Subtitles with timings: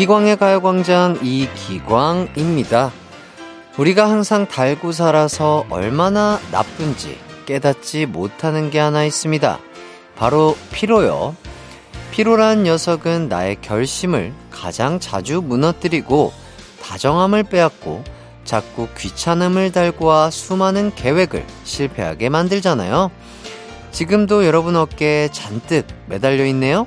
[0.00, 2.90] 이기광의 가요광장 이기광입니다.
[3.76, 9.58] 우리가 항상 달고 살아서 얼마나 나쁜지 깨닫지 못하는 게 하나 있습니다.
[10.16, 11.36] 바로 피로요.
[12.12, 16.32] 피로란 녀석은 나의 결심을 가장 자주 무너뜨리고
[16.82, 18.02] 다정함을 빼앗고
[18.44, 23.10] 자꾸 귀찮음을 달고 와 수많은 계획을 실패하게 만들잖아요.
[23.90, 26.86] 지금도 여러분 어깨에 잔뜩 매달려 있네요.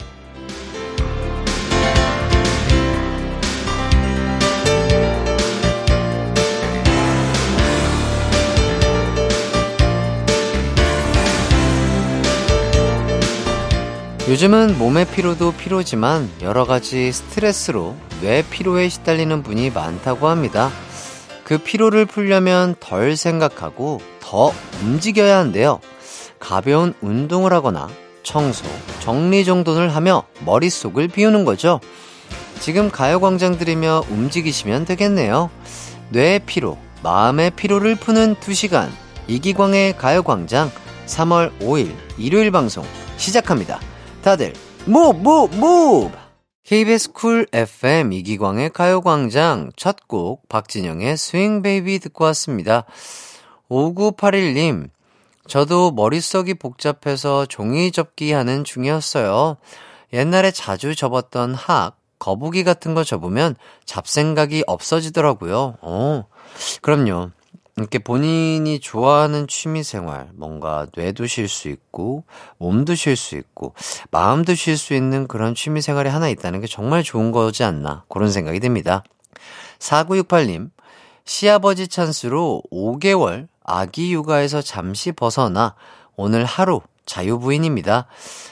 [14.25, 20.71] 요즘은 몸의 피로도 피로지만 여러 가지 스트레스로 뇌 피로에 시달리는 분이 많다고 합니다.
[21.43, 25.81] 그 피로를 풀려면 덜 생각하고 더 움직여야 한대요.
[26.39, 27.89] 가벼운 운동을 하거나
[28.23, 28.63] 청소,
[29.01, 31.81] 정리정돈을 하며 머릿속을 비우는 거죠.
[32.61, 35.49] 지금 가요광장 들이며 움직이시면 되겠네요.
[36.11, 38.89] 뇌의 피로, 마음의 피로를 푸는 2시간.
[39.27, 40.71] 이기광의 가요광장
[41.07, 42.85] 3월 5일 일요일 방송
[43.17, 43.81] 시작합니다.
[44.23, 44.53] 다들
[44.85, 46.09] move move
[46.63, 52.85] KBS Cool FM 이기광의 가요광장 첫 곡 박진영의 Swing Baby 듣고 왔습니다.
[53.69, 54.89] 5981님
[55.47, 59.57] 저도 머릿속이 복잡해서 종이 접기 하는 중이었어요.
[60.13, 65.79] 옛날에 자주 접었던 학, 거북이 같은 거 접으면 잡생각이 없어지더라고요.
[65.81, 66.23] 어,
[66.81, 67.31] 그럼요.
[67.75, 72.23] 이렇게 본인이 좋아하는 취미 생활, 뭔가 뇌도 쉴 수 있고,
[72.59, 73.73] 몸도 쉴 수 있고,
[74.11, 78.29] 마음도 쉴 수 있는 그런 취미 생활이 하나 있다는 게 정말 좋은 거지 않나, 그런
[78.29, 79.03] 생각이 듭니다.
[79.79, 80.69] 4968님,
[81.25, 85.75] 시아버지 찬스로 5개월 아기 육아에서 잠시 벗어나
[86.15, 88.07] 오늘 하루 자유부인입니다.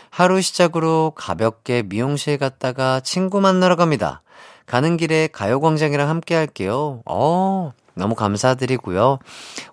[0.10, 4.22] 하루 시작으로 가볍게 미용실 갔다가 친구 만나러 갑니다.
[4.66, 7.02] 가는 길에 가요광장이랑 함께 할게요.
[7.06, 9.20] 어, 너무 감사드리고요.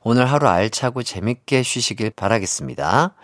[0.02, 3.14] 오늘 하루 알차고 재밌게 쉬시길 바라겠습니다.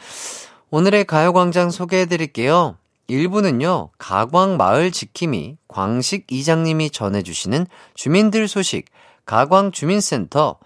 [0.71, 2.77] 오늘의 가요광장 소개해 드릴게요.
[3.09, 8.87] 1부는요, 가광 마을 지킴이 광식 이장님이 전해주시는 주민들 소식,
[9.27, 10.59] 가광 주민센터.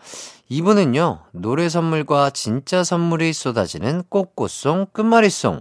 [0.50, 5.61] 2부는요, 노래 선물과 진짜 선물이 쏟아지는 꽃꽃송 끝말잇송.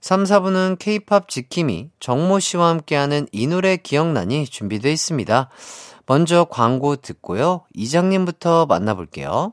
[0.00, 5.50] 3, 4부는 케이팝 지킴이 정모 씨와 함께하는 이 노래 기억나니 준비되어 있습니다.
[6.08, 7.66] 먼저 광고 듣고요.
[7.74, 9.52] 이장님부터 만나볼게요.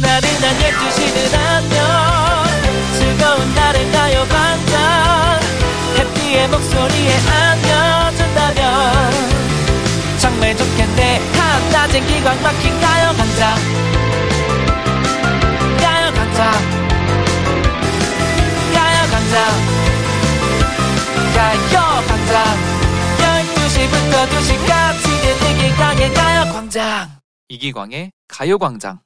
[0.00, 1.78] 나른한 12시는 안녕.
[2.98, 5.40] 즐거운 날을 가요 반짝.
[5.98, 7.18] 해피의 목소리에
[10.18, 11.20] 정말 좋겠네.
[11.32, 13.54] 한낮엔 기광 막힌 가요 강장
[15.78, 16.52] 가요 강장
[18.74, 19.38] 가요 강장
[21.34, 21.87] 가요
[23.88, 25.04] 12시부터 2시까지
[25.48, 27.08] 이기광의 가요광장.
[27.48, 29.00] 이기광의 가요광장.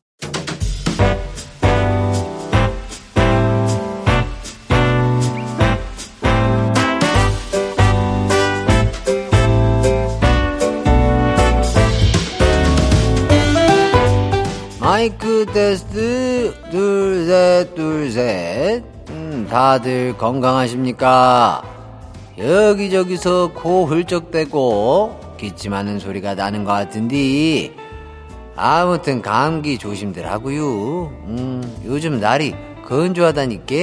[14.81, 18.83] 마이크 테스트 둘셋 둘셋.
[19.11, 21.63] 음, 다들 건강하십니까?
[22.43, 27.73] 여기저기서 코 훌쩍대고 기침하는 소리가 나는 것 같은데
[28.57, 31.07] 아무튼 감기 조심들 하고요.
[31.29, 32.55] 음, 요즘 날이
[32.85, 33.75] 건조하다니까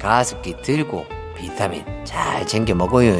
[0.00, 1.04] 가습기 들고
[1.36, 3.14] 비타민 잘 챙겨 먹어요.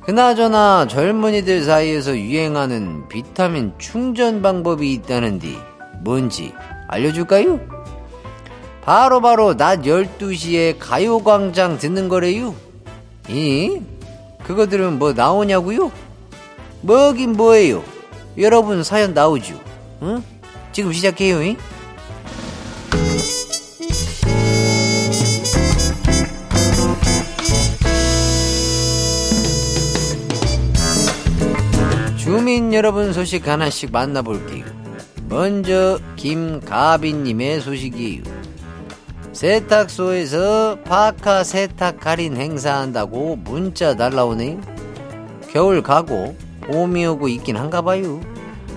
[0.00, 5.48] 그나저나 젊은이들 사이에서 유행하는 비타민 충전 방법이 있다는데
[6.00, 6.54] 뭔지
[6.88, 7.60] 알려줄까요?
[8.80, 12.54] 바로바로 바로 낮 12시에 가요광장 듣는 거래요.
[13.28, 13.80] 이?
[14.44, 15.92] 그거 들으면 뭐 나오냐고요?
[16.80, 17.84] 뭐긴 뭐예요?
[18.38, 19.58] 여러분 사연 나오죠?
[20.02, 20.22] 응?
[20.72, 21.42] 지금 시작해요.
[21.42, 21.56] 이?
[32.16, 34.64] 주민 여러분 소식 하나씩 만나볼게요.
[35.28, 38.41] 먼저 김가빈님의 소식이에요.
[39.32, 44.60] 세탁소에서 파카 세탁 할인 행사한다고 문자 날라오네요.
[45.50, 48.20] 겨울 가고 봄이 오고 있긴 한가 봐요.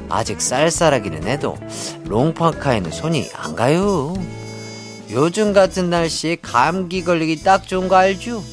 [0.10, 1.58] 아직 쌀쌀하기는 해도
[2.06, 4.14] 롱파카에는 손이 안 가요.
[5.12, 8.44] 요즘 같은 날씨에 감기 걸리기 딱 좋은 거 알죠?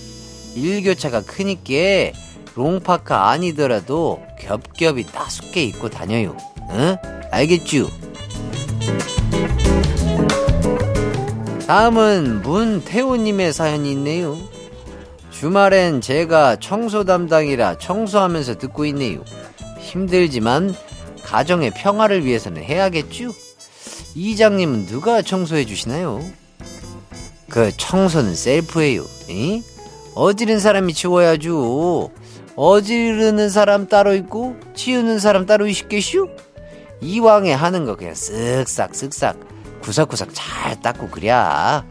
[0.55, 2.13] 일교차가 크니까
[2.55, 6.37] 롱파카 아니더라도 겹겹이 따숩게 입고 다녀요.
[6.71, 6.97] 응?
[7.31, 7.89] 알겠죠?
[11.73, 14.37] 다음은 문태호님의 사연이 있네요.
[15.31, 19.25] 주말엔 제가 청소 담당이라 청소하면서 듣고 있네요.
[19.81, 20.75] 힘들지만
[21.25, 23.33] 가정의 평화를 위해서는 해야겠죠?
[24.15, 26.23] 이장님은 누가 청소해 주시나요?
[27.49, 29.07] 그 청소는 셀프예요.
[29.31, 29.63] 이?
[30.15, 32.11] 어지른 사람이 치워야죠.
[32.55, 36.29] 어지르는 사람 따로 있고 치우는 사람 따로 있겠슈?
[37.01, 39.52] 이왕에 하는 거 그냥 쓱싹 쓱싹
[39.83, 41.85] 구석구석 잘 닦고 그랴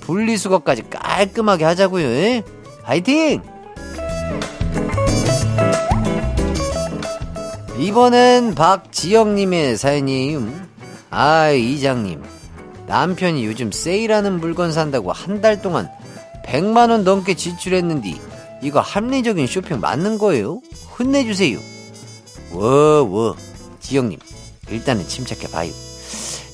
[0.00, 2.06] 분리수거까지 깔끔하게 하자고요.
[2.08, 2.42] 에?
[2.82, 3.42] 화이팅!
[7.78, 10.46] 이번엔 박지영님의 사연이에요.
[11.10, 12.22] 아, 이장님.
[12.86, 15.88] 남편이 요즘 세일하는 물건 산다고 한 달 동안
[16.44, 18.14] 100만원 넘게 지출했는데,
[18.62, 20.60] 이거 합리적인 쇼핑 맞는 거예요?
[20.98, 21.58] 혼내주세요.
[22.52, 23.36] 워, 워.
[23.80, 24.18] 지영님,
[24.68, 25.72] 일단은 침착해 봐요.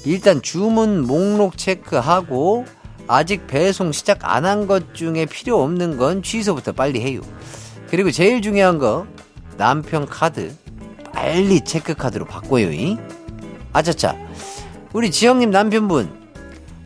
[0.04, 2.64] 일단 주문 목록 체크하고,
[3.06, 7.20] 아직 배송 시작 안 한 것 중에 필요 없는 건 취소부터 빨리 해요.
[7.90, 9.06] 그리고 제일 중요한 거,
[9.56, 10.54] 남편 카드
[11.12, 12.70] 빨리 체크 카드로 바꿔요.
[12.70, 12.98] 잉?
[13.72, 14.16] 아차차.
[14.92, 16.10] 우리 지영님 남편분.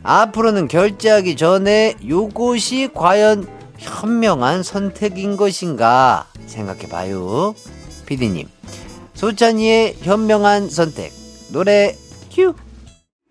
[0.03, 7.53] 앞으로는 결제하기 전에 요것이 과연 현명한 선택인 것인가 생각해 봐요.
[8.05, 8.47] 피디님.
[9.13, 11.13] 소찬이의 현명한 선택.
[11.49, 11.95] 노래
[12.31, 12.53] 큐.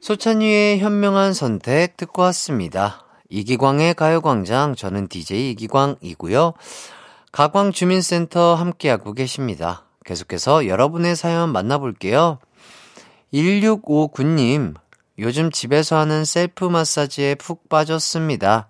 [0.02, 3.04] 소찬이의 현명한 선택 듣고 왔습니다.
[3.28, 4.74] 이기광의 가요광장.
[4.74, 6.54] 저는 DJ 이기광이고요.
[7.30, 9.84] 가광주민센터 함께하고 계십니다.
[10.04, 12.40] 계속해서 여러분의 사연 만나볼게요.
[13.32, 14.74] 1659님,
[15.20, 18.66] 요즘 집에서 하는 셀프 마사지에 푹 빠졌습니다.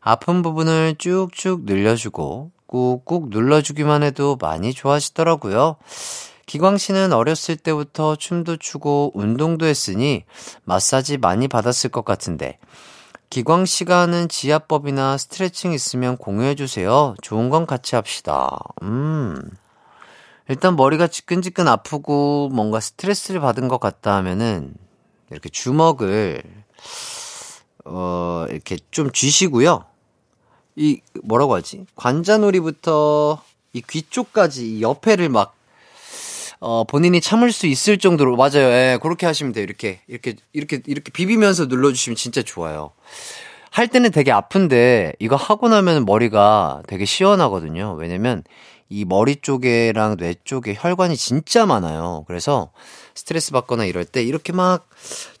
[0.00, 5.76] 아픈 부분을 쭉쭉 늘려주고 꾹꾹 눌러주기만 해도 많이 좋아지더라고요.
[6.46, 10.24] 기광 씨는 어렸을 때부터 춤도 추고 운동도 했으니
[10.64, 12.58] 마사지 많이 받았을 것 같은데
[13.30, 17.14] 기광 씨가 하는 지압법이나 스트레칭 있으면 공유해 주세요.
[17.22, 18.58] 좋은 건 같이 합시다.
[18.82, 19.40] 음.
[20.48, 24.74] 일단 머리가 지끈지끈 아프고 뭔가 스트레스를 받은 것 같다 하면은
[25.30, 26.42] 이렇게 주먹을
[27.86, 29.84] 어 이렇게 좀 쥐시고요.
[30.76, 31.86] 이 뭐라고 하지?
[31.96, 33.42] 관자놀이부터
[33.72, 35.56] 이 귀 쪽까지 이 옆에를 막
[36.66, 38.70] 어, 본인이 참을 수 있을 정도로 맞아요.
[38.70, 39.64] 예, 그렇게 하시면 돼요.
[39.64, 42.92] 이렇게 이렇게 이렇게 이렇게 비비면서 눌러 주시면 진짜 좋아요.
[43.70, 47.96] 할 때는 되게 아픈데 이거 하고 나면 머리가 되게 시원하거든요.
[47.98, 48.44] 왜냐면
[48.88, 52.24] 이 머리 쪽에랑 뇌 쪽에 혈관이 진짜 많아요.
[52.26, 52.70] 그래서
[53.14, 54.88] 스트레스 받거나 이럴 때 이렇게 막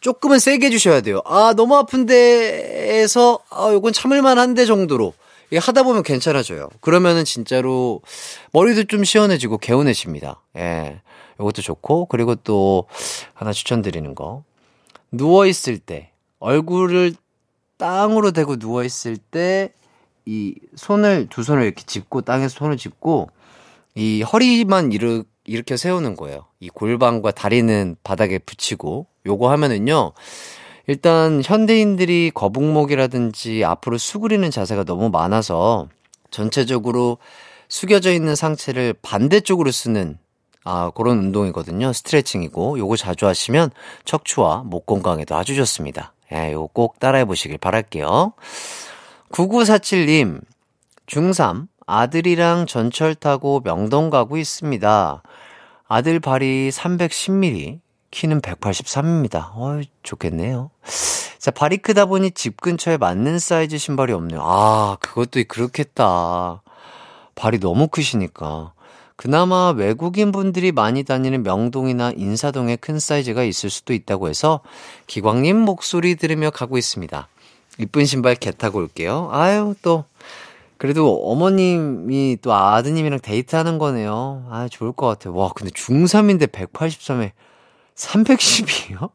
[0.00, 1.22] 조금은 세게 해주셔야 돼요.
[1.24, 5.14] 아, 너무 아픈데에서, 아, 요건 참을만 한데 정도로.
[5.54, 6.68] 이게 하다 보면 괜찮아져요.
[6.80, 8.00] 그러면은 진짜로
[8.52, 10.42] 머리도 좀 시원해지고 개운해집니다.
[10.56, 11.00] 예.
[11.38, 12.86] 요것도 좋고, 그리고 또
[13.34, 14.42] 하나 추천드리는 거.
[15.12, 16.10] 누워 있을 때,
[16.40, 17.14] 얼굴을
[17.76, 19.72] 땅으로 대고 누워 있을 때,
[20.26, 23.30] 이 손을 두 손을 이렇게 짚고 땅에서 손을 짚고
[23.94, 26.46] 이 허리만 이르, 일으켜 세우는 거예요.
[26.58, 30.14] 이 골반과 다리는 바닥에 붙이고 요거 하면은요.
[30.86, 35.88] 일단 현대인들이 거북목이라든지 앞으로 수그리는 자세가 너무 많아서
[36.30, 37.18] 전체적으로
[37.68, 40.18] 숙여져 있는 상체를 반대쪽으로 쓰는
[40.64, 41.92] 아, 그런 운동이거든요.
[41.92, 43.70] 스트레칭이고 요거 자주 하시면
[44.04, 46.14] 척추와 목 건강에도 아주 좋습니다.
[46.32, 48.32] 예, 요거 꼭 따라해 보시길 바랄게요.
[49.30, 50.40] 9947님,
[51.06, 55.22] 중3 아들이랑 전철 타고 명동 가고 있습니다.
[55.86, 57.80] 아들 발이 310mm,
[58.14, 59.50] 키는 183입니다.
[59.54, 60.70] 어 좋겠네요.
[61.38, 64.40] 자, 발이 크다 보니 집 근처에 맞는 사이즈 신발이 없네요.
[64.42, 66.62] 아, 그것도 그렇겠다.
[67.34, 68.72] 발이 너무 크시니까.
[69.16, 74.60] 그나마 외국인 분들이 많이 다니는 명동이나 인사동에 큰 사이즈가 있을 수도 있다고 해서
[75.06, 77.28] 기광님 목소리 들으며 가고 있습니다.
[77.78, 79.28] 이쁜 신발 개 타고 올게요.
[79.32, 80.04] 아유, 또,
[80.78, 84.46] 그래도 어머님이 또 아드님이랑 데이트하는 거네요.
[84.50, 85.34] 아, 좋을 것 같아요.
[85.34, 87.32] 와, 근데 중3인데 183에
[87.96, 89.10] 310이요?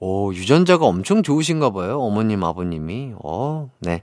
[0.00, 2.00] 오, 유전자가 엄청 좋으신가 봐요.
[2.00, 3.14] 어머님, 아버님이.
[3.22, 4.02] 어, 네.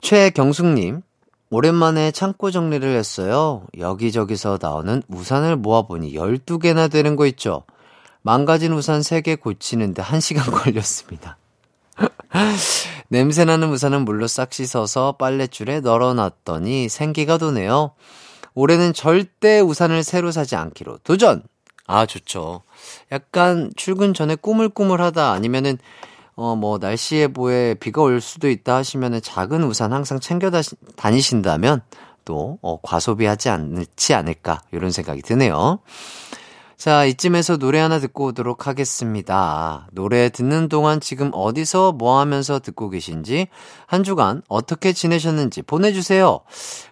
[0.00, 1.02] 최경숙님,
[1.50, 3.66] 오랜만에 창고 정리를 했어요.
[3.78, 7.64] 여기저기서 나오는 우산을 모아보니 12개나 되는 거 있죠.
[8.22, 11.38] 망가진 우산 3개 고치는데 1시간 걸렸습니다.
[13.08, 17.94] 냄새나는 우산은 물로 싹 씻어서 빨랫줄에 널어놨더니 생기가 도네요.
[18.54, 21.42] 올해는 절대 우산을 새로 사지 않기로 도전!
[21.86, 22.62] 아, 좋죠.
[23.12, 25.78] 약간 출근 전에 꾸물꾸물하다 아니면은
[26.38, 30.50] 어, 뭐, 날씨 예보에 비가 올 수도 있다 하시면은 작은 우산 항상 챙겨
[30.94, 31.80] 다니신다면
[32.26, 35.78] 또, 어, 과소비하지 않지 않을까, 이런 생각이 드네요.
[36.76, 39.88] 자, 이쯤에서 노래 하나 듣고 오도록 하겠습니다.
[39.92, 43.48] 노래 듣는 동안 지금 어디서 뭐 하면서 듣고 계신지,
[43.86, 46.40] 한 주간 어떻게 지내셨는지 보내주세요.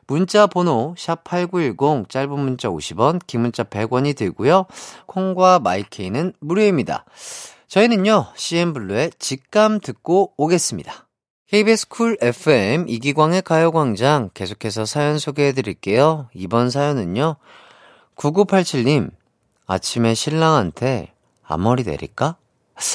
[0.07, 4.65] 문자 번호, 샵8910, 짧은 문자 50원, 긴 문자 100원이 들고요.
[5.05, 7.05] 콩과 my K는 무료입니다.
[7.69, 11.09] 저희는요, CN블루의 직감 듣고 오겠습니다.
[11.49, 16.31] KBS Cool FM 이기광의 가요광장 계속해서 사연 소개해 드릴게요.
[16.33, 17.37] 이번 사연은요,
[18.17, 19.11] 9987님,
[19.67, 22.37] 아침에 신랑한테 앞머리 내릴까?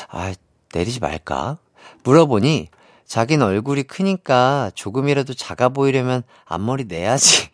[0.09, 0.33] 아,
[0.73, 1.57] 내리지 말까?
[2.03, 2.69] 물어보니
[3.05, 7.49] 자긴 얼굴이 크니까 조금이라도 작아 보이려면 앞머리 내야지.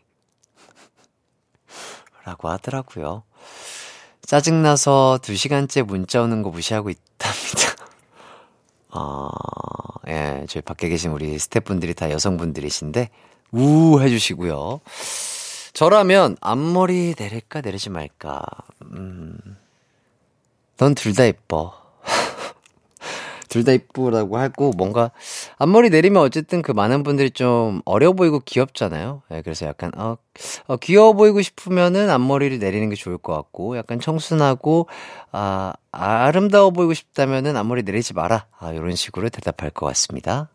[2.26, 3.24] 라고 하더라고요.
[4.26, 7.76] 짜증나서 두 시간째 문자 오는 거 무시하고 있답니다.
[8.92, 9.30] 어,
[10.08, 13.10] 예, 저희 밖에 계신 우리 스태프분들이 다 여성분들이신데,
[13.52, 14.82] 우 해주시고요.
[15.76, 18.42] 저라면 앞머리 내릴까 내리지 말까.
[18.94, 19.38] 음.
[20.78, 21.74] 넌 둘 다 예뻐.
[23.50, 25.12] 둘다 이쁘라고 하고 뭔가
[25.58, 29.24] 앞머리 내리면 어쨌든 그 많은 분들이 좀 어려 보이고 귀엽잖아요.
[29.30, 30.16] 네, 그래서 약간 어,
[30.68, 34.88] 어 귀여워 보이고 싶으면은 앞머리를 내리는 게 좋을 것 같고 약간 청순하고
[35.34, 38.46] 아 아름다워 보이고 싶다면은 앞머리 내리지 마라.
[38.58, 40.48] 아 이런 식으로 대답할 것 같습니다.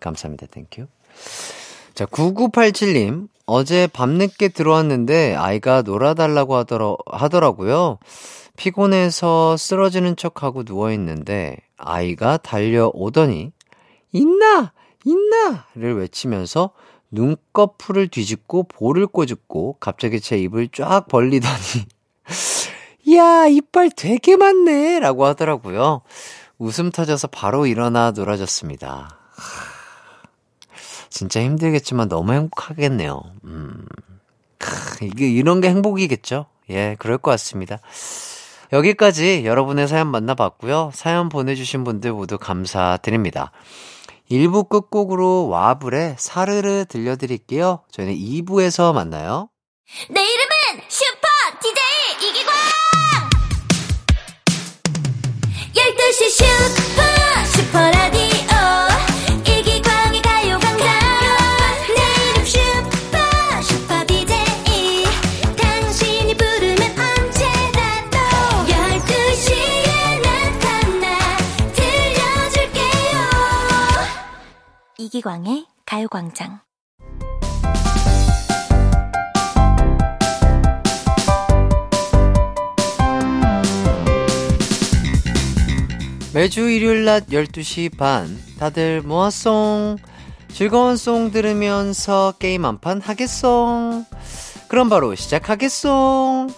[0.00, 0.46] 감사합니다.
[0.46, 0.86] thank you.
[1.94, 3.28] 자, 9987님.
[3.54, 7.98] 어제 밤늦게 들어왔는데 아이가 놀아달라고 하더라, 하더라고요.
[8.56, 13.52] 피곤해서 쓰러지는 척하고 누워있는데 아이가 달려오더니
[14.12, 14.72] 있나!
[15.04, 15.66] 있나!
[15.74, 16.70] 를 외치면서
[17.10, 21.84] 눈꺼풀을 뒤집고 볼을 꼬집고 갑자기 제 입을 쫙 벌리더니
[23.14, 26.00] 야 이빨 되게 많네 라고 하더라고요.
[26.56, 29.18] 웃음 터져서 바로 일어나 놀아줬습니다.
[31.12, 33.22] 진짜 힘들겠지만 너무 행복하겠네요.
[33.44, 33.86] 음.
[34.58, 36.46] 크, 이게 이런 게 행복이겠죠?
[36.70, 37.78] 예, 그럴 것 같습니다.
[38.72, 40.92] 여기까지 여러분의 사연 만나봤고요.
[40.94, 43.52] 사연 보내주신 분들 모두 감사드립니다.
[44.30, 47.80] 1부 끝곡으로 와블의 사르르 들려드릴게요.
[47.90, 49.50] 저희는 2부에서 만나요.
[50.08, 51.28] 내 이름은 슈퍼
[51.60, 52.54] DJ 이기광!
[55.74, 57.02] 12시 슈퍼
[57.44, 57.91] 슈퍼
[75.14, 76.60] 이기광의 가요광장.
[86.32, 89.98] 매주 일요일 낮 12시 반, 다들 모았송.
[90.50, 94.06] 즐거운 송 들으면서 게임 한 판 하겠송.
[94.68, 96.48] 그럼 바로 시작하겠송.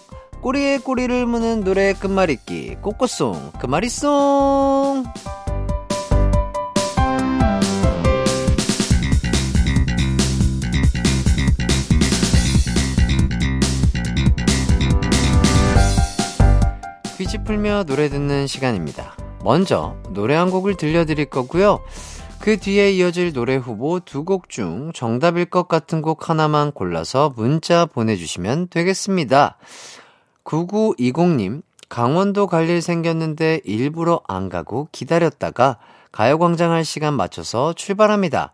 [0.43, 5.05] 꼬리에 꼬리를 무는 노래 끝말잇기, 꼬꼬송, 끝말잇송.
[17.35, 19.17] 퀴즈 풀며 노래 듣는 시간입니다.
[19.43, 21.81] 먼저 노래 한 곡을 들려드릴 거고요.
[22.39, 27.87] 그 뒤에 이어질 노래 후보 두 곡 중 정답일 것 같은 곡 하나만 골라서 문자
[27.87, 29.57] 보내주시면 되겠습니다.
[30.45, 35.79] 9920님, 강원도 갈 일 생겼는데 일부러 안 가고 기다렸다가
[36.13, 38.53] 가요광장 할 시간 맞춰서 출발합니다.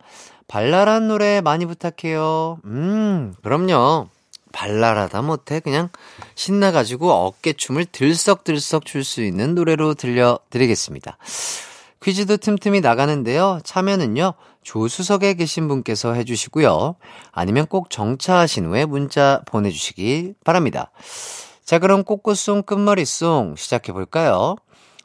[0.49, 2.59] 발랄한 노래 많이 부탁해요.
[2.65, 4.09] 음, 그럼요.
[4.53, 5.89] 발랄하다 못해 그냥
[6.35, 11.17] 신나가지고 어깨춤을 들썩들썩 출 수 있는 노래로 들려드리겠습니다.
[12.03, 13.61] 퀴즈도 틈틈이 나가는데요.
[13.65, 16.97] 참여는요, 조수석에 계신 분께서 해주시고요.
[17.33, 20.91] 아니면 꼭 정차하신 후에 문자 보내주시기 바랍니다.
[21.65, 24.57] 자, 그럼 꽃꽃송 끝머리송 시작해볼까요?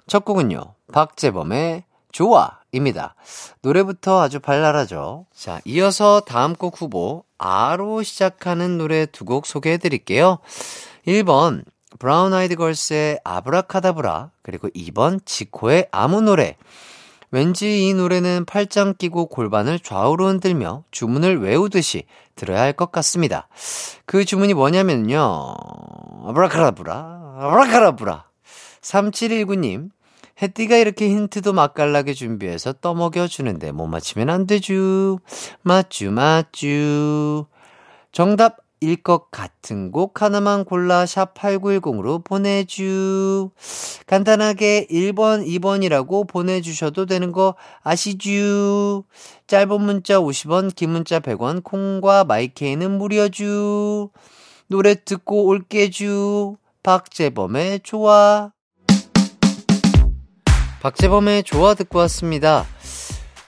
[0.08, 1.85] 첫 곡은요, 박재범의
[2.16, 3.14] 좋아 입니다.
[3.62, 5.26] 노래부터 아주 발랄하죠.
[5.36, 10.40] 자, 이어서 다음 곡 후보, 아로 시작하는 노래 두 곡 소개해 드릴게요.
[11.06, 11.66] 1번,
[12.00, 16.56] 브라운 아이드 걸스의 아브라카다브라, 그리고 2번, 지코의 아무 노래.
[17.32, 22.06] 왠지 이 노래는 팔짱 끼고 골반을 좌우로 흔들며 주문을 외우듯이
[22.38, 23.50] 들어야 할 것 같습니다.
[24.06, 25.54] 그 주문이 뭐냐면요.
[26.28, 28.24] 아브라카다브라, 아브라카다브라.
[28.82, 29.90] 3719님,
[30.42, 35.20] 해띠가 이렇게 힌트도 맛깔나게 준비해서 떠먹여 주는데 못 맞히면 안 되죠.
[35.64, 37.48] 맞쥬, 맞쥬.
[38.12, 43.50] 정답 일 것 같은 곡 하나만 골라 샵 8910으로 보내주.
[44.06, 49.06] 간단하게 1번, 2번이라고 보내주셔도 되는 거 아시죠?
[49.48, 54.10] 짧은 문자 50원, 긴 문자 100원, 콩과 마이케이는 무료주.
[54.68, 56.58] 노래 듣고 올게주.
[56.84, 58.55] 박재범의 좋아.
[60.86, 62.64] 박재범의 좋아 듣고 왔습니다.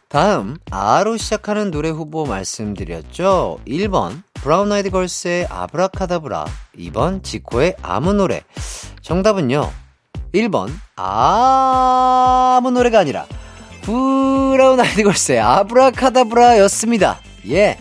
[0.08, 3.60] 다음 아로 시작하는 노래 후보 말씀드렸죠.
[3.68, 6.46] 1번 브라운 아이드 걸스의 아브라카다브라
[6.80, 8.42] 2번 지코의 아무 노래
[9.04, 9.72] 정답은요
[10.34, 13.28] 1번 아무 노래가 아니라
[13.84, 17.20] 브라운 아이드 걸스의 아브라카다브라 였습니다.
[17.48, 17.78] 예.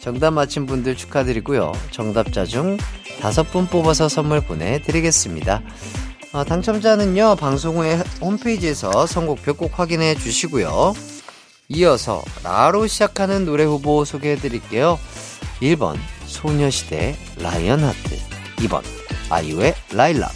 [0.00, 1.72] 정답 맞힌 분들 축하드리고요.
[1.90, 2.78] 정답자 중
[3.20, 5.60] 다섯 분 뽑아서 선물 보내드리겠습니다.
[6.36, 10.92] 어, 당첨자는요, 방송 후에 홈페이지에서 선곡표 꼭 확인해 주시고요.
[11.70, 14.98] 이어서 라로 시작하는 노래 후보 소개해 드릴게요.
[15.62, 18.18] 1번 소녀시대 라이언 하트
[18.56, 18.82] 2번
[19.30, 20.30] 아이유의 라일락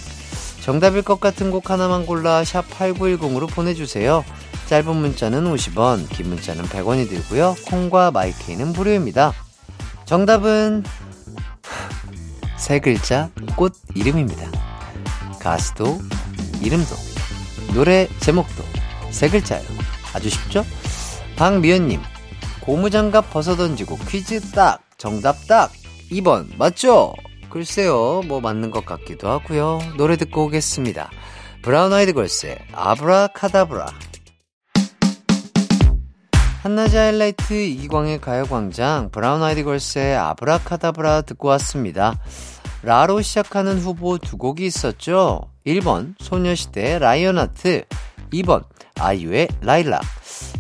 [0.63, 4.25] 정답일 것 같은 곡 하나만 골라 샵 8910으로 보내주세요.
[4.69, 7.57] 짧은 문자는 50원, 긴 문자는 100원이 들고요.
[7.67, 9.35] 콩과 마이케이는 무료입니다.
[10.07, 10.83] 정답은
[12.57, 14.60] 세 글자 꽃 이름입니다.
[15.41, 15.99] 가수도
[16.63, 16.95] 이름도
[17.75, 18.63] 노래 제목도
[19.11, 19.67] 세 글자예요.
[20.15, 20.65] 아주 쉽죠?
[21.37, 22.01] 박미연님
[22.61, 25.73] 고무장갑 벗어 던지고 퀴즈 딱 정답 딱
[26.11, 27.15] 2번 맞죠?
[27.49, 29.81] 글쎄요 뭐 맞는 것 같기도 하고요.
[29.97, 31.11] 노래 듣고 오겠습니다.
[31.63, 33.87] 브라운 아이드 걸스의 아브라카다브라
[36.63, 42.19] 한낮의 하이라이트 이기광의 가요광장 브라운 아이드 걸스의 아브라카다브라 듣고 왔습니다.
[42.83, 45.51] 라로 시작하는 후보 두 곡이 있었죠.
[45.67, 47.85] 1번 소녀시대 Lion Heart
[48.33, 48.65] 2번
[48.99, 50.03] 아이유의 라일락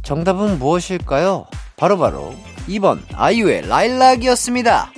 [0.02, 1.46] 정답은 무엇일까요?
[1.76, 2.36] 바로바로 바로
[2.68, 4.92] 2번 아이유의 라일락이었습니다.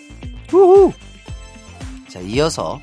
[0.52, 0.92] 우후!
[2.08, 2.80] 자, 이어서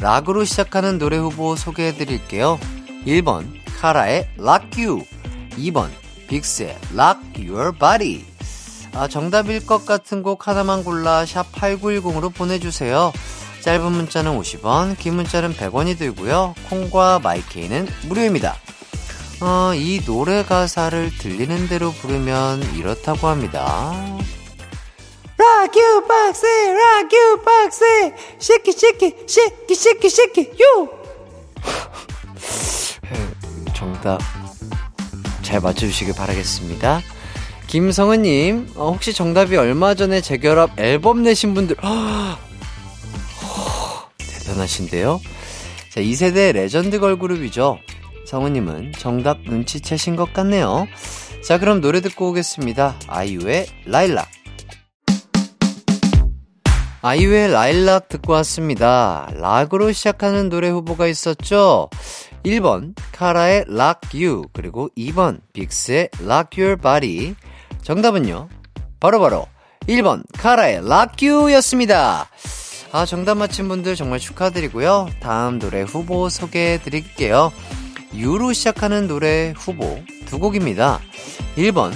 [0.00, 2.58] 락으로 시작하는 노래 후보 소개해 드릴게요.
[3.06, 3.46] 1번
[3.80, 5.04] 카라의 You
[5.50, 5.90] 2번
[6.28, 8.24] 빅스의 Rock Ur Body
[8.94, 13.12] 아, 정답일 것 같은 곡 하나만 골라 샵 8910으로 보내주세요.
[13.62, 16.54] 짧은 문자는 50원, 긴 문자는 100원이 들고요.
[16.68, 18.56] 콩과 마이케이는 무료입니다.
[19.40, 23.92] 어, 이 노래 가사를 들리는 대로 부르면 이렇다고 합니다.
[25.38, 30.88] Rock you boxy, rock you boxy, shake shake shake shake shake you.
[33.74, 34.20] 정답
[35.42, 37.00] 잘 맞춰주시길 바라겠습니다.
[37.68, 41.76] 김성은님, 어, 혹시 정답이 얼마 전에 재결합 앨범 내신 분들,
[44.18, 45.20] 대단하신데요?
[45.90, 47.78] 자, 2세대 레전드 걸그룹이죠.
[48.26, 50.86] 성우님은 정답 눈치채신 것 같네요.
[51.44, 52.96] 자, 그럼 노래 듣고 오겠습니다.
[53.08, 54.28] 아이유의 라일락.
[57.02, 59.28] 아이유의 라일락 듣고 왔습니다.
[59.34, 61.90] 락으로 시작하는 노래 후보가 있었죠?
[62.44, 67.34] 1번, 카라의 Lock You, 그리고 2번, 빅스의 Lock Your Body.
[67.82, 68.48] 정답은요?
[69.00, 69.48] 바로바로 바로
[69.88, 72.28] 1번, 카라의 Lock You 였습니다.
[72.94, 75.08] 아, 정답 맞힌 분들 정말 축하드리고요.
[75.18, 77.50] 다음 노래 후보 소개해 드릴게요.
[78.14, 81.00] 유로 시작하는 노래 후보 두 곡입니다.
[81.56, 81.92] 1번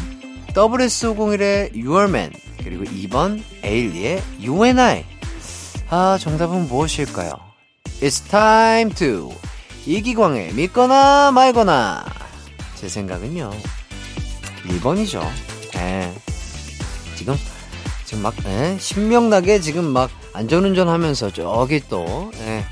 [0.54, 2.32] WS501의 Your Man
[2.64, 5.04] 그리고 2번 에일리의 You and I
[5.90, 7.32] 아 정답은 무엇일까요?
[8.00, 9.34] It's time to
[9.84, 12.06] 이기광의 믿거나 말거나
[12.74, 13.50] 제 생각은요
[14.64, 15.22] 1번이죠
[15.76, 16.12] 예.
[17.16, 17.36] 지금
[18.06, 22.64] 지금 막 예, 신명나게 지금 막 안전운전 하면서 저기 또, 예,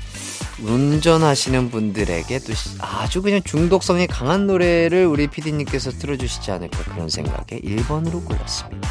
[0.61, 8.23] 운전하시는 분들에게 또 아주 그냥 중독성이 강한 노래를 우리 피디님께서 틀어주시지 않을까 그런 생각에 1번으로
[8.23, 8.89] 골랐습니다.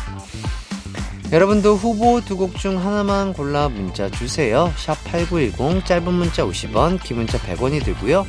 [1.32, 4.72] 여러분도 후보 두 곡 중 하나만 골라 문자 주세요.
[4.76, 8.26] 샵 8910 짧은 문자 50원, 긴 문자 100원이 들고요.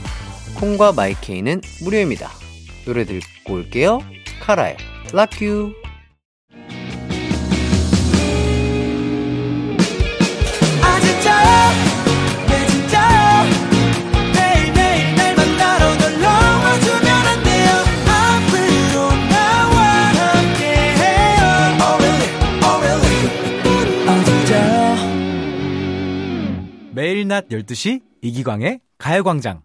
[0.56, 2.30] 콩과 마이케이는 무료입니다.
[2.86, 4.00] 노래 듣고 올게요.
[4.42, 4.78] 카라의
[5.42, 5.85] You.
[26.96, 29.64] 매일 낮 12시 이기광의 가요광장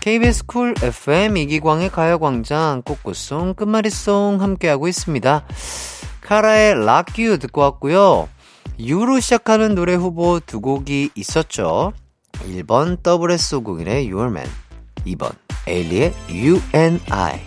[0.00, 5.46] KBS Cool FM 이기광의 가요광장 꼬꼬송 끝말잇송 함께하고 있습니다.
[6.20, 8.28] 카라의 Rock U 듣고 왔고요.
[8.78, 11.94] 유로 시작하는 노래 후보 두 곡이 있었죠.
[12.32, 14.46] 1번 SS501의 U R Man
[15.06, 15.34] 2번
[15.66, 17.40] 에일리의 You and I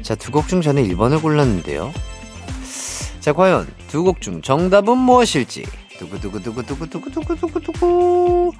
[0.00, 1.92] 자, 두 곡 중 저는 1번을 골랐는데요.
[3.20, 5.66] 자, 과연 두 곡 중 정답은 무엇일지
[5.98, 8.52] 두구두구두구두구두구두구두구두구.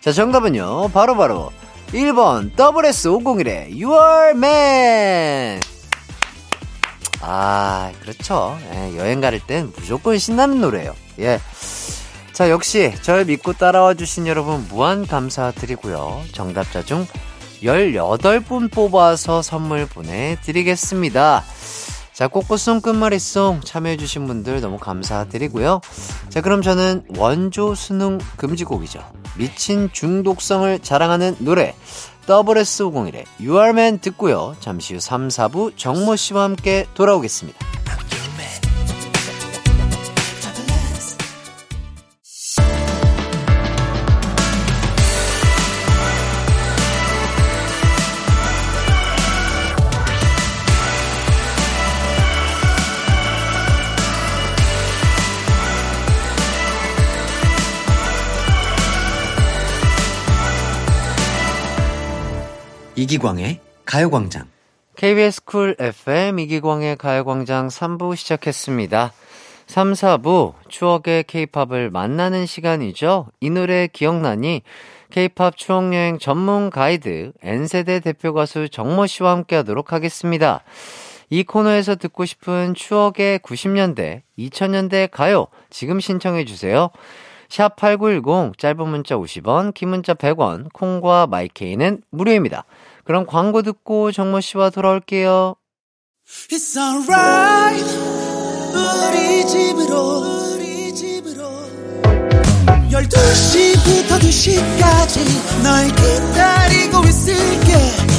[0.00, 0.90] 자, 정답은요.
[0.92, 1.52] 바로바로 바로
[1.92, 5.60] 1번 WS501의 Your Man.
[7.20, 8.58] 아, 그렇죠.
[8.72, 10.96] 예, 여행 갈땐 무조건 신나는 노래예요.
[11.20, 11.40] 예.
[12.32, 16.24] 자, 역시 절 믿고 따라와 주신 여러분 무한 감사드리고요.
[16.32, 17.06] 정답자 중
[17.62, 21.44] 18분 뽑아서 선물 보내드리겠습니다.
[22.16, 25.82] 자, 꽃꽃송 끝말잇송 참여해주신 분들 너무 감사드리고요.
[26.30, 29.04] 자, 그럼 저는 원조 수능 금지곡이죠.
[29.36, 31.74] 미친 중독성을 자랑하는 노래,
[32.26, 34.56] WS501의 You Are Man 듣고요.
[34.60, 37.58] 잠시 후 3, 4부 정모 씨와 함께 돌아오겠습니다.
[62.98, 64.46] 이기광의 가요광장.
[64.96, 69.12] KBS Cool FM 이기광의 가요광장 3부 시작했습니다.
[69.66, 73.26] 3, 4부 추억의 케이팝을 만나는 시간이죠.
[73.40, 74.62] 이 노래 기억나니?
[75.10, 80.62] 케이팝 추억여행 전문 가이드 N세대 대표 가수 정모 씨와 함께 하도록 하겠습니다.
[81.28, 86.90] 이 코너에서 듣고 싶은 추억의 90년대, 2000년대 가요 지금 신청해 주세요.
[87.48, 92.64] 샵8910 짧은 문자 50원, 긴 문자 100원, 콩과 My K는 무료입니다.
[93.06, 95.54] 그럼 광고 듣고 정모 씨와 돌아올게요.
[96.50, 97.86] It's alright.
[98.74, 101.44] 우리 집으로 우리 집으로
[102.90, 107.72] 12시부터 2시까지 널 기다리고 있을게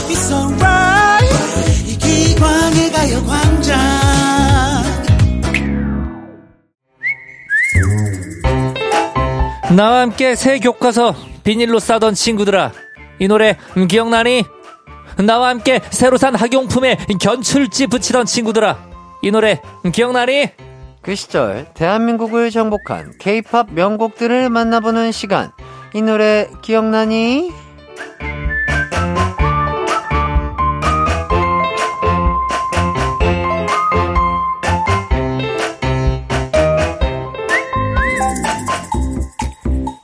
[0.08, 3.78] It's alright 이기광의 가요광장
[9.76, 12.72] 나와 함께 새 교과서 비닐로 싸던 친구들아
[13.20, 13.58] 이 노래
[13.90, 14.46] 기억나니?
[15.26, 18.78] 나와 함께 새로 산 학용품에 견출지 붙이던 친구들아
[19.22, 20.50] 이 노래 기억나니?
[21.02, 25.52] 그 시절 대한민국을 정복한 케이팝 명곡들을 만나보는 시간
[25.94, 27.52] 이 노래 기억나니?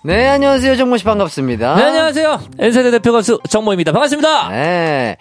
[0.06, 0.76] 네, 안녕하세요.
[0.76, 1.76] 정모 씨 반갑습니다.
[1.76, 2.42] 네, 안녕하세요.
[2.60, 3.94] N세대 대표 가수 정모입니다.
[3.94, 4.50] 반갑습니다.
[4.50, 5.16] 네.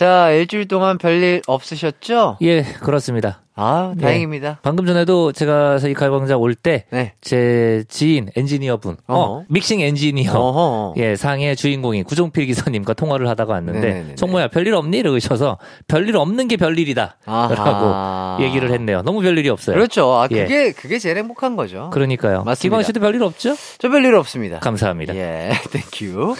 [0.00, 2.38] 자, 일주일 동안 별일 없으셨죠?
[2.40, 3.42] 예, 그렇습니다.
[3.54, 4.60] 아, 다행입니다.
[4.62, 7.84] 방금 전에도 제가 이 가요광장 올 때제 네.
[7.86, 9.44] 지인 엔지니어분, 어.
[9.50, 10.94] 믹싱 엔지니어, 어허.
[10.96, 14.14] 예, 상의 주인공인 구종필 기사님과 통화를 하다가 왔는데 네네네네.
[14.14, 14.96] 정모야 별일 없니?
[14.96, 17.18] 이러셔서 별일 없는 게 별일이다.
[17.26, 17.54] 아하.
[17.54, 19.02] 라고 얘기를 했네요.
[19.02, 19.76] 너무 별일이 없어요.
[19.76, 20.10] 그렇죠.
[20.14, 20.44] 아, 예.
[20.44, 21.90] 그게, 그게 제일 행복한 거죠.
[21.92, 22.44] 그러니까요.
[22.44, 22.62] 맞습니다.
[22.62, 23.54] 기광 씨도 별일 없죠?
[23.76, 24.60] 저 별일 없습니다.
[24.60, 25.14] 감사합니다.
[25.14, 26.36] 예, Thank you.